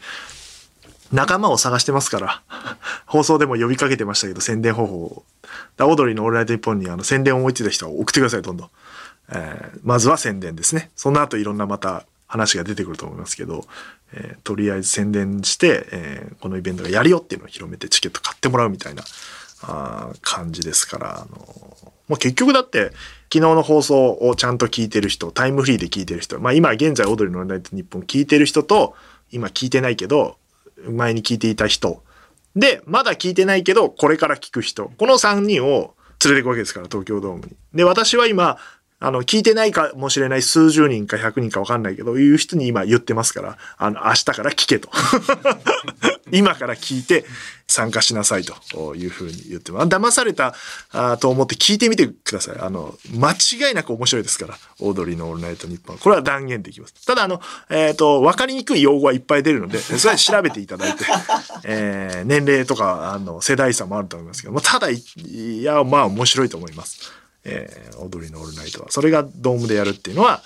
[1.13, 2.43] 仲間を探してますから、
[3.07, 5.25] 放送でも呼びかけてましたけど、宣伝方法を。
[5.79, 8.71] オードリーのオールナイトニッポンにあの宣伝を思いついた人は送ってください、どんどん。
[9.31, 10.91] えー、まずは宣伝ですね。
[10.97, 13.65] その後いろんなまた話が出てくると思いますけど、
[14.13, 19.05] えー、とりあえず宣伝して、えー、このイベントがやるよっていうのを広めてチケット買ってもらうみたいな
[19.63, 21.37] あ感じですから、あの
[22.09, 22.93] もう結局だって
[23.33, 28.95] 昨日の放送をちゃんと聞いてる人タイムフリーで聞いてる人まあ今現在踊りのオールナイトニッポン聞いてる人と
[29.33, 30.37] 今聞いてないけど
[30.89, 32.03] 前に聞いていた人
[32.55, 37.57] でまだ聞いてないけどこれから聞く人この3人を連れていくわけですから東京ドームに。
[37.75, 38.59] で私は今
[38.99, 44.89] あの、聞いてないかもしれない数十人か100人か分かんないけど、いう人に今言ってますから、あの、明日から聞けと。
[46.33, 47.25] 今から聞いて
[47.69, 49.87] 参加しなさいというふうに言ってます。
[49.89, 50.55] 騙された
[51.19, 52.59] と思って聞いてみてください。
[52.59, 54.57] あの、間違いなく面白いですから。
[54.81, 55.99] オードリーのオールナイトニッポン。
[55.99, 56.95] これは断言できます。
[57.07, 61.05] ただ、あの、えっ、ー、と、わかりにくい用語はいっぱい出るので、それは調べていただいて、
[61.65, 65.03] えー、年齢とか、あの、世代差もあると思いますけども、ただ、い
[65.63, 67.13] や、まあ面白いと思います。
[67.45, 68.91] えー、踊りのオールナイトは。
[68.91, 70.43] それがドームでやるっていうのは、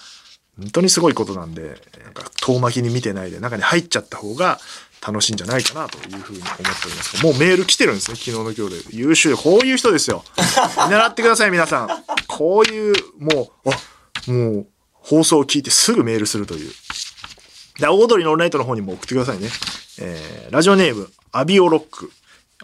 [0.58, 4.58] 本当にすごいことなんで、なんか遠巻きに見てないで中に入っちゃった方が
[5.06, 7.24] 楽しいんじゃないかなというふうに思っております。
[7.24, 8.96] もうメール来てるんですね、昨日の今日で。
[8.96, 10.24] 優秀で、こういう人ですよ。
[10.86, 11.88] 見習ってください、皆さん。
[12.26, 16.72] こういう、もう、あ、もう、放送を聞いてすぐメールするという。
[17.78, 19.50] で、オードリーのオールナイトの方にも送ってくださいね。
[19.98, 22.12] えー、ラジオネーム、アビオロック。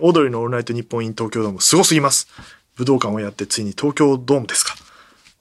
[0.01, 2.29] オードリーのオールナイトニッポン in 東京ドーム、すごすぎます。
[2.77, 4.75] 武道館をやってついに東京ドームですか。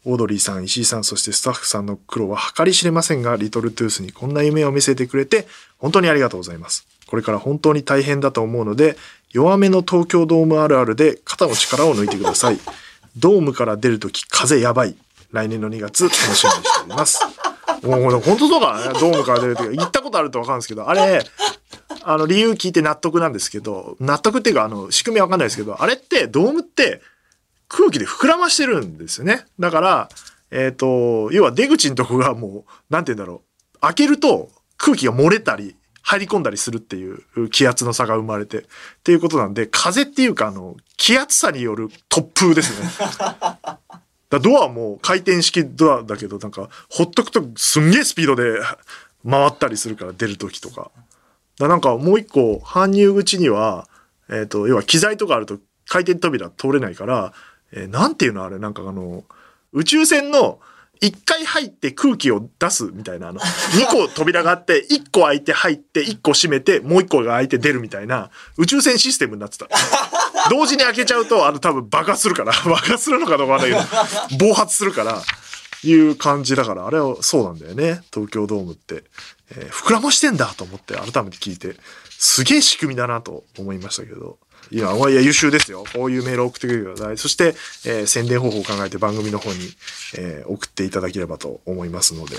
[0.06, 5.48] オードリーさん、石井さん、そしてスタッフさんの苦労は計り知れませんが、リトルトゥースにこんな夢を見せてくれて、
[5.80, 6.88] 本当にありがとうございます。
[7.08, 8.98] これから本当に大変だと思うので、
[9.32, 12.60] 弱めの東京ドームあるあるで肩の力を抜いてください。
[13.18, 14.96] ドームから出るとき風やばい。
[15.32, 16.48] 来年の2月楽しみにして
[16.82, 17.20] おります。
[17.82, 19.00] もう本当そうかね。
[19.00, 21.26] ドームから出るとき行ったことあるとわかるんですけど、あれ、
[22.04, 27.02] あの理由聞いて納得なんですけど、納得っていうかあの仕組みわかんないですけど、あれってドームって
[27.68, 29.46] 空気で膨らましてるんですよね。
[29.60, 30.10] だから、
[30.52, 33.42] えっ、ー、と、要は出口のとこがもう、なんて言うんだろ
[33.76, 33.80] う。
[33.80, 38.60] 開けると空気が漏れたり、入り込んだりするっていう気圧の差が生まれて。
[38.60, 38.64] っ
[39.04, 42.90] ていうことなんで、風っていうか、あの、気圧差による突風ですね。
[44.30, 48.60] だドアも回転式ドアだけど、なんか、ほっとくとすんげえスピードで
[49.28, 50.92] 回ったりするから、出る時とか。
[51.58, 53.88] だなんかもう一個、搬入口には、
[54.30, 57.34] えっ、ー、と、要は機材とかあると回転扉通れないから、
[57.76, 59.24] えー、なんていうのあれ、なんかあの、
[59.74, 60.60] 宇宙船の
[61.02, 63.42] 一回入って空気を出すみたいな、あの、
[63.78, 69.68] 二個扉があって、一個開いて入って、一個閉めて、もう一個が開いて出るみたいな、宇宙船システムになってた。
[70.50, 73.82] 同時に開けちゃうと、あの、多分爆発するから、 爆発するのかどうかわかんない
[74.30, 75.22] けど、暴発するから、
[75.84, 78.02] いう感じだから、あれはそうなんだよね。
[78.12, 79.04] 東京ドームって。
[79.52, 81.76] えー、膨らましてんだと思って改めて聞いて、
[82.18, 84.40] すげえ仕組みだなと思いましたけど。
[84.72, 85.84] いや、いや優秀ですよ。
[85.94, 87.18] こういうメールを送ってくれてください。
[87.18, 89.58] そして、えー、宣伝方法を考えて番組の方に、
[90.18, 92.36] えー、送っていただければと思いますので。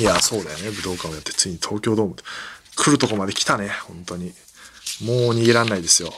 [0.00, 0.70] いや、そうだよね。
[0.70, 2.16] 武道館をやってついに東京ドーム
[2.76, 3.70] 来るとこまで来たね。
[3.86, 4.32] 本当に。
[5.02, 6.12] もう逃げらんないですよ。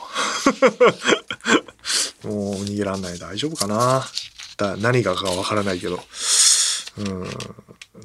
[2.25, 3.19] もう逃げらんない。
[3.19, 4.07] 大丈夫かな
[4.57, 6.01] だ何がかわからないけど。
[6.99, 7.29] うん。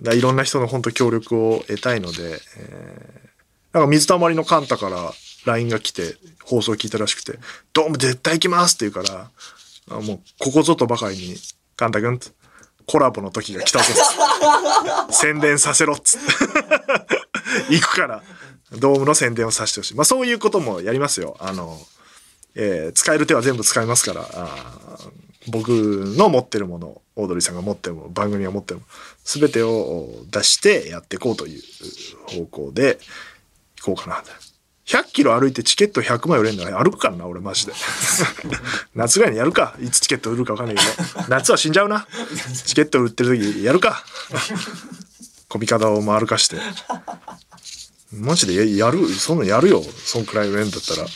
[0.02, 5.14] だいろんな人の本当協力を得たいので、えー、なんか水たまりのカンタから
[5.46, 7.40] LINE が来て、放送聞いたらしくて、
[7.74, 9.30] ドーム絶対行きますって言うか
[9.90, 11.36] ら、もう、ここぞとばかりに、
[11.76, 12.20] カンタ君、
[12.86, 13.86] コラボの時が来たぞ
[15.12, 16.28] 宣伝させろっつって。
[17.74, 18.24] 行くから、
[18.74, 19.96] ドームの宣伝をさせてほしい。
[19.96, 21.38] まあそういうこともやりますよ。
[21.40, 21.80] あの、
[22.56, 24.98] えー、使える手は全部使いますから、あ
[25.48, 28.92] 僕の持ってるもの、オードリーさんが持ってるもの、番組が持ってるもの、
[29.24, 31.62] すべてを出してやっていこうという
[32.28, 33.00] 方向で、
[33.78, 34.24] いこうかな。
[34.92, 36.66] 100キロ歩いてチケット100枚売れんの？
[36.66, 37.74] 歩くからな、俺マジで。
[38.94, 39.78] 夏ぐらいにやるか。
[39.82, 40.84] いつチケット売るか分かんないけ
[41.22, 41.26] ど。
[41.30, 42.06] 夏は死んじゃうな。
[42.66, 44.04] チケット売ってる時やるか。
[45.48, 46.58] コミカダを回るかして。
[48.12, 49.82] マジでやる、そんなやるよ。
[49.82, 51.08] そんくらい売れんだったら。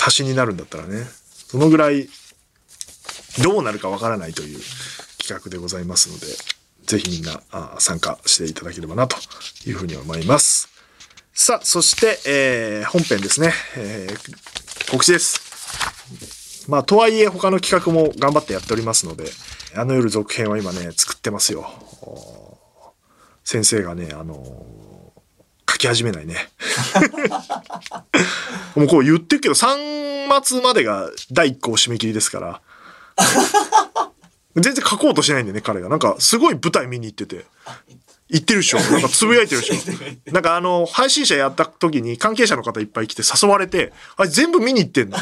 [0.00, 1.06] 足しになるんだったらね。
[1.48, 2.08] そのぐらい、
[3.42, 4.60] どうなるかわからないという
[5.18, 6.26] 企画でございますので、
[6.84, 9.16] ぜひみんなあ参加していただければなと
[9.66, 10.68] いうふうに思います。
[11.40, 13.52] さあ、そして、えー、本編ですね。
[13.76, 16.66] えー、告知です。
[16.68, 19.30] まあ、とはいえ他の企画も頑張ってやっておりますので、
[19.76, 21.70] あの夜続編は今ね、作ってますよ。
[23.44, 26.34] 先生がね、あのー、書き始めないね。
[28.74, 32.60] もうこう言ってるけど、3末までが第1項締め切りですから。
[34.56, 35.88] 全然書こうとしないんでね、彼が。
[35.88, 37.46] なんか、すごい舞台見に行ってて。
[38.30, 45.16] 言ってるでしょ なんかつぶやいてるでしょなんかあの、配信者やった時に関係者の方いっぱい来て誘われて、あれ全部見に行ってんの。
[45.16, 45.20] い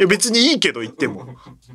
[0.00, 1.26] や別にいいけど行っても。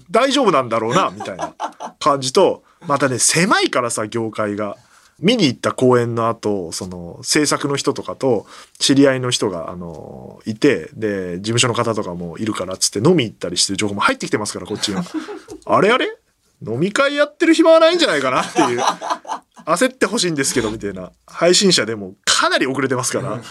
[0.09, 1.53] 大丈夫なんだろうな、みたいな
[1.99, 4.77] 感じと、またね、狭いからさ、業界が。
[5.19, 8.47] 見に行った公演の後、その制作の人とかと
[8.79, 15.03] 知り合いの人が、あの、いて、で、事務所の方とかもいるからっつって飲み行ったりしてる情報も入ってきてますから、こっちが。
[15.65, 16.17] あれあれ
[16.65, 18.79] 飲み会やってる暇はないんじゃないかなっていう。
[19.65, 21.11] 焦ってほしいんですけど、みたいな。
[21.25, 23.41] 配信者でもかなり遅れてますから。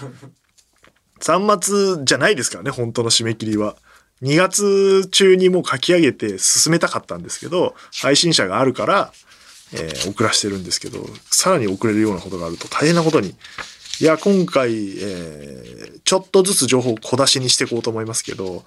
[1.20, 3.76] 3末じゃないですからね、本当の締め切りは。
[4.22, 9.12] 2月中にもう書き上げて進めたかったんですけど、配信者があるから、
[9.72, 13.34] えー、遅らしてるんですけど、さらに遅れるようなことがあると大変なことに。
[14.00, 18.64] いや、今回、えー、ちょっとずつ情報を小出しにしていこうと思いますけど、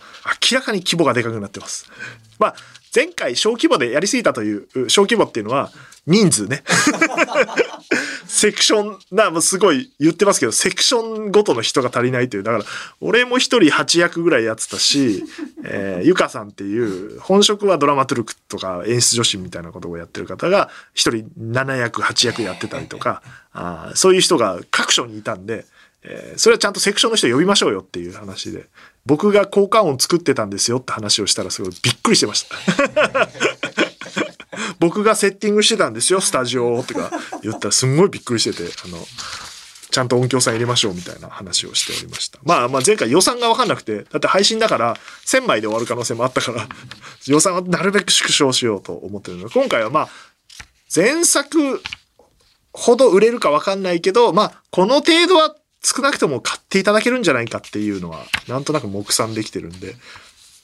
[0.51, 1.87] 明らかに規模がでかくなってます。
[2.39, 2.55] まあ、
[2.93, 5.71] 前回小規模でやりすぎたという、小規模っていうのは
[6.05, 6.63] 人数ね。
[8.27, 12.43] セクション、な、もうすごい言ってますけど、セクションごとの人が足りないという。
[12.43, 12.63] だから、
[12.99, 15.23] 俺も一人8役ぐらいやってたし、
[15.63, 23.21] えー、ゆかさんっていう、本職はドラマトゥルクとか演出女子みたいなことをやってる方が、一人7役、8役やってたりとか、
[23.53, 25.65] あそういう人が各所にいたんで、
[26.03, 28.65] えー、それはちゃんとセクションの人呼びましょうよっていう話で、
[29.05, 33.29] 僕が効果音作ってたんですよって話をしたらすごいびっくりしてました。
[34.79, 38.97] 僕がセッティングしてたんですよ、スタジオとか言ったらすんごいびっくりしてて、あの、
[39.89, 42.39] ちゃんと音響さん入れましょうみたいな話をしておりました。
[42.43, 46.67] まあまあ前回予算がわかんなくて、だって配信だから1000枚で終わる可能性もあったから
[47.27, 50.09] 予算はなるべく縮小しようと思ってるので、今回はまあ、
[50.93, 51.81] 前作
[52.73, 59.95] ほど売れるかわかんないけど、まあ、この程度は少なくとも買っていただけるんじゃないかっていうのは、なんとなく目算できてるんで、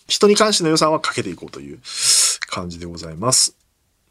[0.07, 1.79] 人に関しての予算はかけていこうという
[2.47, 3.55] 感じでございます。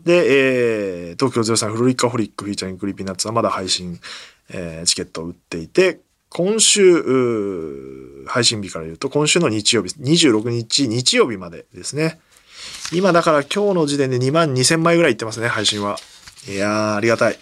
[0.04, 3.98] で、えー、東京03 FROLIC A HOLIC featuring Creepy Nuts はまだ配信、
[4.50, 6.00] えー、チケットを売っていて、
[6.30, 12.20] 今週、配信日から言うと、今週の日曜日、26日日曜日までですね。
[12.92, 15.96] 今だから今日の時点で2万2000枚ぐらいいってますね、配信は。
[16.46, 17.38] いやー、ありがたい。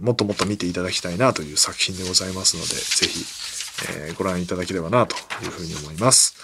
[0.00, 3.24] もっともっと見ていただきたいなという作品でございますので、ぜひ、
[3.98, 6.36] えー、ご覧いただければなというふうに思います。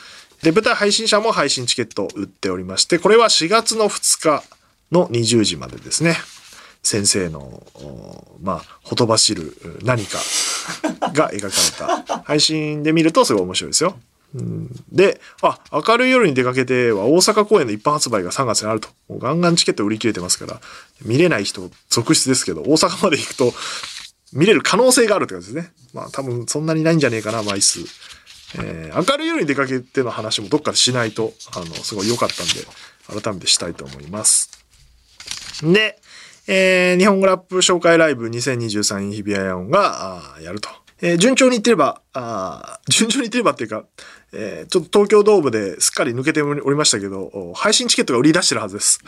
[0.42, 4.44] で、舞台配信者も配信チケットを売っておりまして、これは4月の2日
[4.90, 6.16] の20時までですね。
[6.82, 7.62] 先生の、
[8.42, 10.18] まあ、ほとばしる何か
[11.12, 11.40] が描
[11.78, 13.96] かれた配信で見るとすごい面白いですよ。
[14.90, 18.88] で、あ、明るい夜に出かけては大阪公演の一般発売が3月にあると。
[19.08, 20.60] もうガンガンチケット売り切れてますから、
[21.04, 23.52] 見れない人続出ですけど、大阪まで行くと
[24.32, 25.72] 見れる可能性があるって感じですね。
[25.92, 27.80] まあ多分そんなにないんじゃねえかな、枚数。
[28.54, 32.46] えー、明るい夜に出かけての話もどっかでしないと、あの、すごい良かったん
[33.14, 34.50] で、改めてしたいと思います。
[35.62, 35.98] で、
[36.46, 40.68] えー、日本語ラップ紹介ライブ2023 in 日比谷野音が、やると。
[41.00, 43.84] えー、順調にいってれば、あ順調にいってればっていうか、
[44.34, 49.00] えー、ちょっと東京ドームですっかり抜けておりましたけど、配信チケットが売り出してるはずです。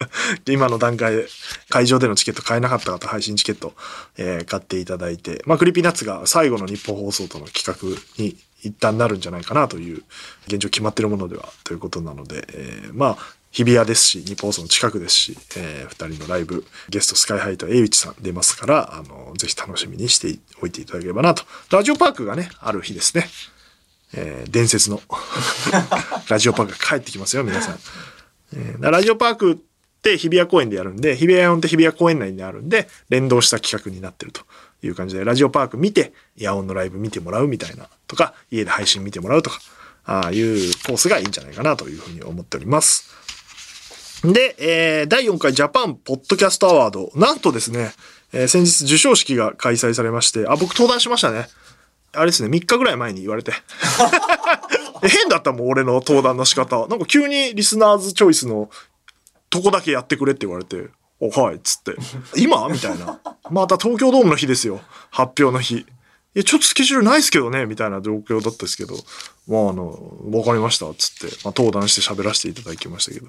[0.48, 1.28] 今の段階で
[1.68, 3.74] 会場でのチケット買えなかった方、配信チケット、
[4.16, 10.02] えー、買っていただいて、まあ、 Creepy Nuts が最後の日本放送との企画に一旦なるんじゃないかなという、
[10.46, 13.18] 現状決まってるものではということなので、えー、まあ、
[13.52, 21.42] 日比谷ですし、ニッポン放送の近くですし、えー、二人のライブ、ゲスト SKY-HI と Awich さん出ますから、あの、ぜひ楽しみにしておいていただければなと。
[21.70, 23.28] ラジオパークがね、ある日ですね。
[24.14, 25.00] えー、伝説の
[26.28, 27.78] ラジオパークが帰ってきますよ、皆さん。
[28.56, 29.56] えー、ラジオパークっ
[30.02, 34.42] て日比谷公園でやるんで、日比谷音って日比谷公園内にあるんで、連動した企画になってると
[34.82, 39.60] いう感じで、ラジオパーク見て、野音のライブ見てもらうみたいなとか、家で配信見てもらうとか、
[40.04, 43.10] ああいうコースがいいんじゃないかなというふうに思っております。
[44.24, 47.10] で、えー、第4回ジャパンポッドキャストアワード。
[47.14, 47.92] なんとですね、
[48.32, 51.48] えー、先日授賞式が開催されまして、あ、僕登壇しましたね。
[52.12, 53.52] あれですね、3日ぐらい前に言われて。
[55.02, 56.86] 変だったもん、俺の登壇の仕方。
[56.88, 58.70] なんか急にリスナーズチョイスの
[59.48, 60.88] とこだけやってくれって言われて、
[61.20, 61.94] お、はい、っつって。
[62.36, 62.68] 今？
[62.68, 63.20] みたいな。
[63.50, 64.80] また東京ドームの日ですよ。
[65.10, 65.76] 発表の日。
[65.76, 65.86] い
[66.34, 68.94] や、ちょっとスケジュールないですけどね、みたいな状況だったですけど、
[69.48, 73.26] まあ、あの、わかりました、つって、まあ、登壇して喋らせていただきましたけど。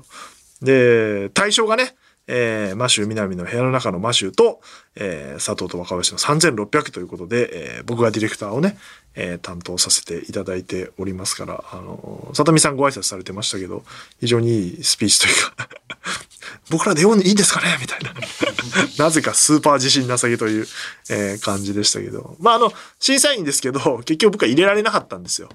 [0.62, 1.96] で、対象がね、
[2.34, 4.62] えー、マシュー南の部屋の中のマシューと、
[4.96, 8.78] えー、佐藤と若林の3600ということで、えー、僕がディレクターをね、
[9.16, 13.84] えー、担当させていただいておりますから、あの、里見さんご挨拶されてましたけど、
[14.22, 15.68] 非常にいいスピーチというか
[16.72, 17.78] 僕らで読んでいいんですかね？
[17.82, 18.14] みたいな
[18.98, 20.68] なぜかスーパー自信なさげという、
[21.10, 22.38] えー、感じでしたけど。
[22.40, 25.50] まあ、あの、審査員ですけど、結局僕は入れられなかったんですよ。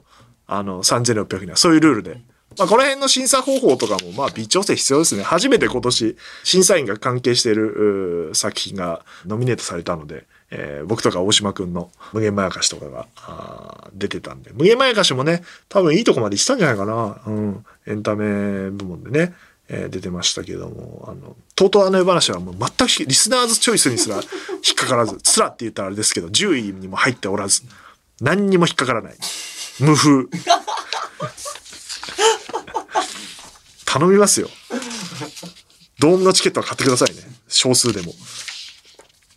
[0.46, 1.56] あの、3600には。
[1.56, 2.20] そういうルールで。
[2.58, 5.22] まあ、この辺の審査方法とかも、まあ、微調整必要ですね。
[5.22, 17.20] 初めて今年、審査員が関係している作品がノミネートされたので、えー、僕とか大島くんの無限まやかしとかが出てたんで、無限まやかしもね、多分いいとこまで行ったんじゃないかな。
[17.26, 17.66] うん。
[17.86, 19.34] エンタメ部門でね。
[19.68, 24.16] えー、出てましたけども、あの、とうとうあの夜話はもう全くリスナーズチョイスにすら
[24.64, 27.62] 引っかからず、つらって言ったらあれですけど、10位にも入っておらず、
[28.20, 29.14] 何にも引っかからない。
[29.80, 30.28] 無風。
[33.86, 34.48] 頼みますよ。
[35.98, 37.22] ドームのチケットは買ってくださいね。
[37.48, 38.12] 少数でも。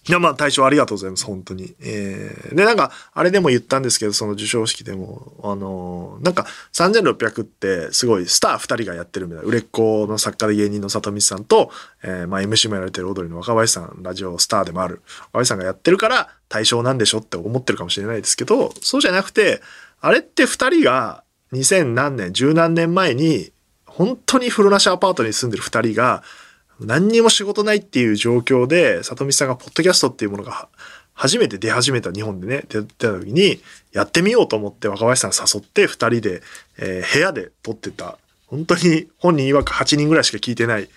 [0.09, 1.75] いや、まあ、大将ありがとうございます、本当に。
[1.79, 11.69] えー、で、なんか、あれでも言ったんですけど、その授賞式でも、あのー、なんか、3600ってすごいスター2人がやってるみたいな、売れっ子の作家で芸人の里見さんと、
[12.01, 19.61] えー、まあ、MC もやられてる踊りの若林さん、ラジオスターでもある、若林さんがやってるから対象なんでしょって思ってるかもしれないですけど、そうじゃなくて、
[20.01, 20.47] あれって2
[20.77, 21.23] 人が
[21.53, 23.51] 2000何年、十何年前に
[23.99, 26.23] 本当に風呂なしアパートに住んでる二人が、
[26.79, 30.69] 何にも仕事ないっていう状況で、里見さんがポッドキャストっていうものが
[31.13, 33.59] 初めて出始めた日本でね、出た時に、
[33.91, 36.41] やってみようと思って若林さん誘って二人で、
[36.77, 40.87] えー部屋で撮ってた、本当に本人曰く8人ぐらいしか聞いてない、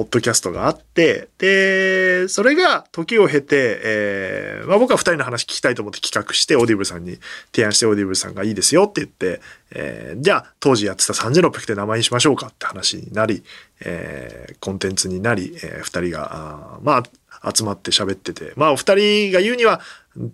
[0.00, 7.18] ポッドキャストがあって、で、それが時を経て、えーまあ僕は二人の話聞きたいと思って企画して、オーディブルさんに
[7.52, 9.42] 提案して、オーディブルさんがいいですよって言って、
[9.72, 13.44] えーじゃあ当時やってた3600って名前にしましょうかって話になり、
[13.80, 16.30] えーコンテンツになり、えー二人が、
[16.76, 17.02] あま
[17.42, 19.82] あ、集まって喋ってて、まあお二人が言うには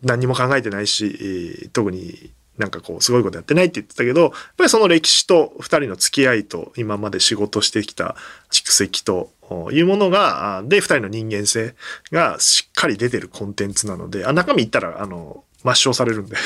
[0.04, 8.16] 何にも考えてないし、特になんかこうすごいことやってないって言ってたけど、やっぱりその歴史と二人の付き合いと今まで仕事してきた
[8.50, 9.30] 蓄積と
[9.72, 11.74] いうものが、あで、二人の人間性
[12.10, 16.36] がしっかり出てるコンテンツなので、あ、中身言ったら、あの、抹消されるんで。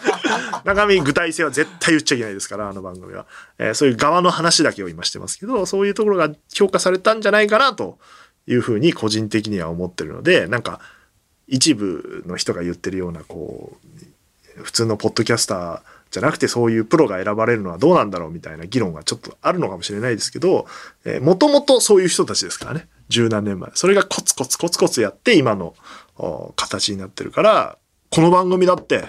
[0.64, 3.26] 中身具体性は絶対言っちゃいけないですから、あの番組は。
[3.58, 7.98] えーそういう側の話だけを今してますけど、そういうところが評価されたんじゃないかなと
[8.46, 10.80] いうふうに個人的には思ってるので、なんか、
[11.46, 13.78] 一部の人が言ってるような、こ
[14.58, 15.80] う、普通のポッドキャスター
[16.16, 20.66] じゃなくてそういうプロが選ばれるのはどうなんだろうみたいな議論がちょっとあるのかもしれないですけど、
[21.04, 22.88] えー、もともとそういう人たちですからね。
[23.10, 23.70] 十何年前。
[23.74, 25.74] それがコツコツコツコツやって今の
[26.16, 27.76] お形になってるから、
[28.08, 29.04] この番組だって、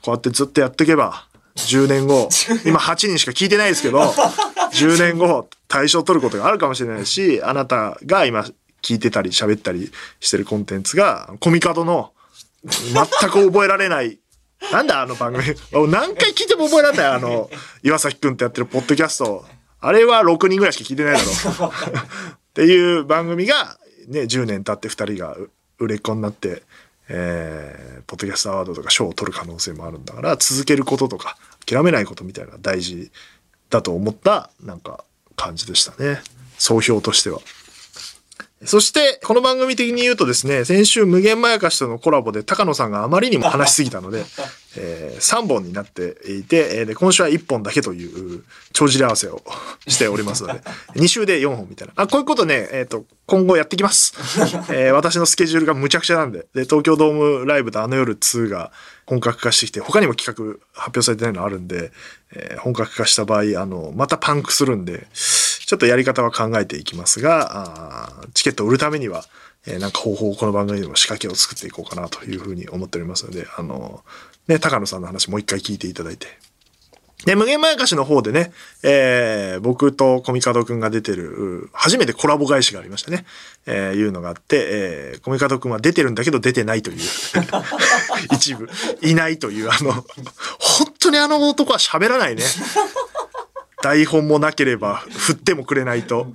[0.00, 2.30] こうやってずっとやっていけば、10 年後、
[2.64, 4.00] 今8人しか聞いてないですけど、
[4.72, 8.46] 10年後、対象を取ることがあるかもしれないし、あなたが今
[8.80, 12.12] 聞いてたり喋ったりしてるコンテンツが、コミカドの
[12.64, 14.18] 全く覚えられない
[14.72, 15.44] なんだあの番組。
[15.90, 17.50] 何回聞いても覚えらんないあの、
[17.82, 19.44] 岩崎くんってやってるポッドキャスト。
[19.80, 21.70] あれは6人ぐらいしか聞いてないだろう。
[21.70, 23.78] っていう番組が、
[24.08, 25.36] ね、10年経って2人が
[25.78, 26.62] 売れっ子になって、
[27.08, 31.36] えー、ポッドキャストアワードとか賞を取る可能性もあるんだから、続けることとか、
[31.66, 33.10] 諦めないことみたいな大事
[33.70, 35.04] だと思った、なんか、
[35.36, 36.22] 感じでしたね。
[36.58, 37.40] 総評としては。
[38.62, 44.24] そして、この番組的に言うとですね、先週無限まやかしとのコラボで高野さんがあまりにも話しすぎたので、
[44.76, 48.42] えー3本になっていて、えーで今週は1本だけという
[48.72, 49.42] 帳尻合わせを
[49.86, 50.60] しておりますので、
[50.94, 51.94] 2週で4本みたいな。
[51.96, 54.14] あ、こういうことね、えっ、と、今後やってきます。
[54.70, 58.72] えー私のスケジュールがむちゃくちゃなんで、で、東京ドームライブとあの夜2が
[59.04, 61.92] 本格化してきて、他にも企画発表されてないのあるんで、
[62.32, 65.06] えー本格化した場合、あの、またパンクするんで、
[65.74, 69.24] ちょっとやり方は考えていきますが、あーチケットを売るためには、
[69.66, 74.04] えーなんか方法をこの番組でも仕掛けを作っていこうかなというふうに思っておりますので、あの、
[74.46, 76.28] ね、高野さんの話もう一回聞いていただいて。
[77.24, 78.52] で、無限まやかしの方でね、
[78.84, 83.24] えー僕とコミカドくんが出てる、う初めてコラボ返しがありましたね。
[83.66, 86.98] えーいうのがあって、えーコミカドくんは出てるんだけど出てないという、
[88.32, 88.68] 一部、
[89.02, 90.04] いないという、あの、本
[91.00, 92.44] 当にあの男は喋らないね。
[93.84, 96.32] 台本もなければ振ってもくれないと。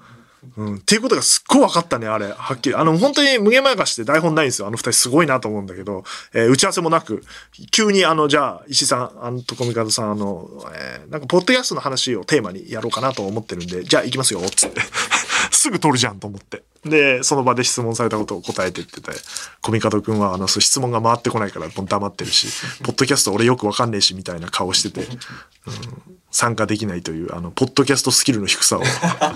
[0.55, 2.27] うん、っていうことがすっごい分かったね、あれ。
[2.31, 2.75] はっきり。
[2.75, 4.67] あの、本当に無限まやかして台本ないんですよ。
[4.67, 7.23] あの二人すごいなと思うんだけど、えー打ち合わせもなく、
[7.71, 14.81] 急にあの、じゃあ、石井さん、あの、とこみかどさん、あの、えーなんか、ポッドキャストの話をテーマにやろうかなと思ってるんで、じゃあ行きますよ、つって。
[15.51, 16.63] すぐ撮るじゃんと思って。
[16.85, 19.11] で、その場で質問されたことを答えてってて、
[19.61, 22.47] コミカドくんは、あの、質問が回ってこないから、もう黙ってるし、
[22.83, 28.83] ポッドキャスト俺よくわかんねえし、みたいな顔してて、うん参加できないという、あの、ポッドキャストスキルの低さを、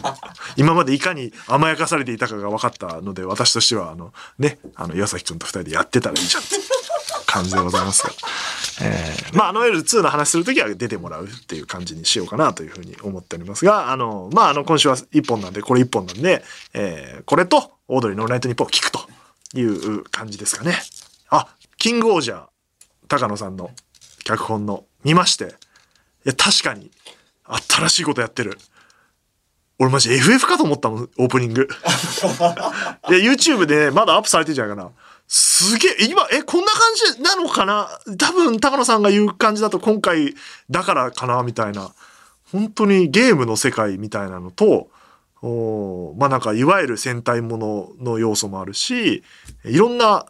[0.57, 6.43] 今までいかに甘やかされていたかが分かったので、私としては、あの、ね、あの、岩崎くんと二人でやってたらいいじゃん
[7.33, 8.13] 感じでございますが。
[8.81, 19.07] えーまあ、あの夜2の話するときは出てもらうっていう感じにしようかなというふうに思っておりますが、あの、まあ、あの、今週は1本なんで、これ1本なんで、えーこれと、オードリーのオールナイトニッポンを聞くと
[19.55, 20.75] いう感じですかね。
[21.29, 22.45] あ、キングオージャー、
[23.07, 23.71] 高野さんの
[24.23, 25.49] 脚本の見まして、い
[26.25, 26.91] や、確かに、
[27.69, 28.57] 新しいことやってる。
[29.79, 31.67] 俺マジ FF かと思ったもん、オープニング。
[33.09, 34.89] いや、YouTube で、ね、まだアップされてんじゃないかな。
[35.27, 36.81] すげえ、今、え、こんな感
[37.15, 37.89] じなのかな？
[38.17, 40.35] 多分、高野さんが言う感じだと今回
[40.69, 41.91] だからかなみたいな。
[42.51, 44.89] 本当にゲームの世界みたいなのと、
[45.41, 49.23] おーまあなんか、いわゆる戦隊ものの要素もあるし、
[49.65, 50.25] いろんな、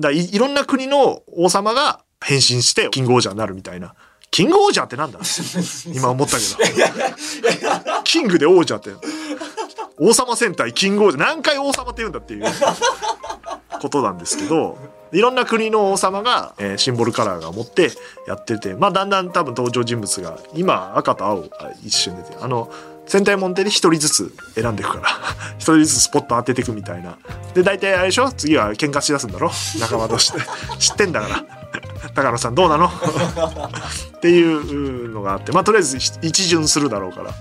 [0.00, 3.94] だいいろんな国の王様が変身してキングオージャーになるみたいな。
[4.30, 5.18] キングオージャーってなんだ？
[5.92, 8.02] 今思ったけど。
[8.04, 8.90] キングで王者って。
[9.98, 11.24] 王様戦隊キングオージャー。
[11.24, 12.44] 何回王様って言うんだっていう
[13.80, 14.78] ことなんですけど、
[15.12, 17.90] いろんな国の王様が、えーシンボルカラーが持って
[18.28, 21.48] やってて、まあだんだん多分登場人物が、今赤と青が
[21.84, 22.70] 一瞬出て、あの、
[23.06, 25.10] 戦隊モンテで一人ずつ選んでいくから、
[25.58, 27.18] 一人ずつスポット当てていくみたいな。
[27.54, 28.30] で、大体あれでしょ？
[28.30, 29.50] 次は喧嘩しだすんだろ？
[29.80, 30.38] 仲間として。
[30.78, 31.44] 知ってんだから。
[32.14, 32.86] 高野さんどうなの？
[34.16, 37.34] っていうのがあって、まあとりあえず一巡するだろうから。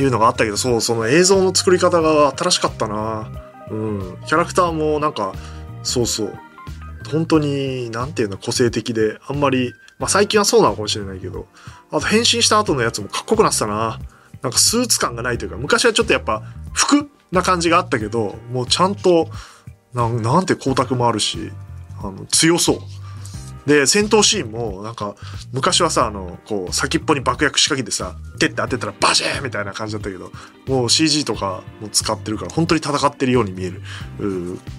[0.00, 3.28] いうのがあったけど、そう、その映像の作り方が新しかったな。
[3.70, 4.18] うん。
[4.26, 5.32] キャラクターもなんか、
[5.82, 6.38] そうそう。
[7.10, 11.46] 本当に、なんていうの、個性的で、あんまり、まあ最近はそうなのかもしれないけど、
[11.90, 13.98] あと変身した後のやつもかっこよくなってたな。
[14.42, 16.42] なんかスーツ感がないというか、昔はちょっとやっぱ
[16.72, 19.28] 服な感じがあったけど、もうちゃんと、
[19.94, 21.50] なんなんて光沢もあるし、
[22.00, 22.78] あの、強そう。
[23.68, 25.14] で、戦闘シーンも、なんか、
[25.52, 30.32] 昔はさ、あの、こう、先っぽに爆薬仕掛けてさ、手って当てたらバシーみたいな感じだったけど、
[30.66, 33.82] もう CG とかも使ってるから、本当に戦ってるように見える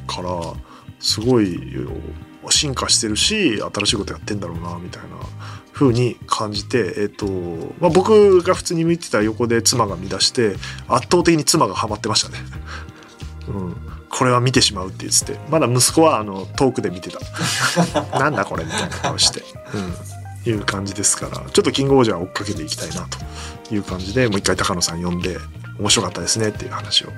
[0.08, 0.30] から、
[1.00, 1.60] すごい
[2.50, 5.10] 進化してるし、新しいことやってんだろうな、みたいな
[5.72, 7.28] 風に感じて、えっと、
[7.80, 10.56] まあ、僕が普通に見てた横で妻が見出して、
[10.88, 12.40] 圧倒的に妻がハマってましたね。
[13.50, 13.76] うん。
[14.10, 18.20] これは見てしまうって言って、まだ息子はあの遠くで見てた。
[18.20, 19.42] なんだこれみたいな顔して。
[19.74, 20.19] うん。
[20.50, 25.38] いう感じですから、ちょっとキングオージャー追っかけていきたいなという感じで、もう一回高野さん呼んで、
[25.80, 27.10] 面白かったですねっていう話を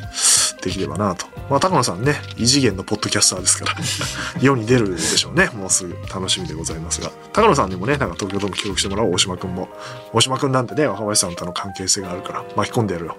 [0.62, 1.26] できればなと。
[1.50, 3.76] まあ、高野さんね、異次元のポッドキャスターですから、
[4.40, 5.50] 世に出るでしょうね。
[5.54, 7.12] もうすぐ楽しみでございますが。
[7.34, 9.68] 高野さんにもね、なんか東京ドーム記録してもらおう、大島くんも。
[10.14, 13.18] 大島くんなんてね、若林さんとの関係性があるから、巻き込んでやるよ。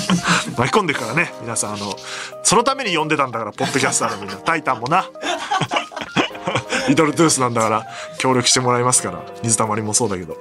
[0.56, 1.94] 巻き込んでからね、皆さん、あの、
[2.42, 4.36] そのために呼んでたんだから、ポッドキャスターのみんな。
[4.36, 5.10] タイタンもな。
[6.88, 7.86] リトルトゥースなんだから
[8.18, 10.36] 協力してもらいますから水たまりもそうだけど、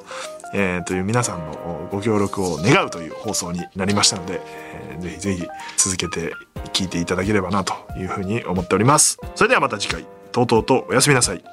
[0.53, 5.47] えー、という皆さんのご協力を願うという放送になりましたので、えーぜひぜひ
[5.77, 6.33] 続けて
[6.73, 9.19] 聞いていただければなというふうに思っております。
[9.35, 10.05] それではまた次回。
[10.31, 11.43] とうとうとおやすみなさい。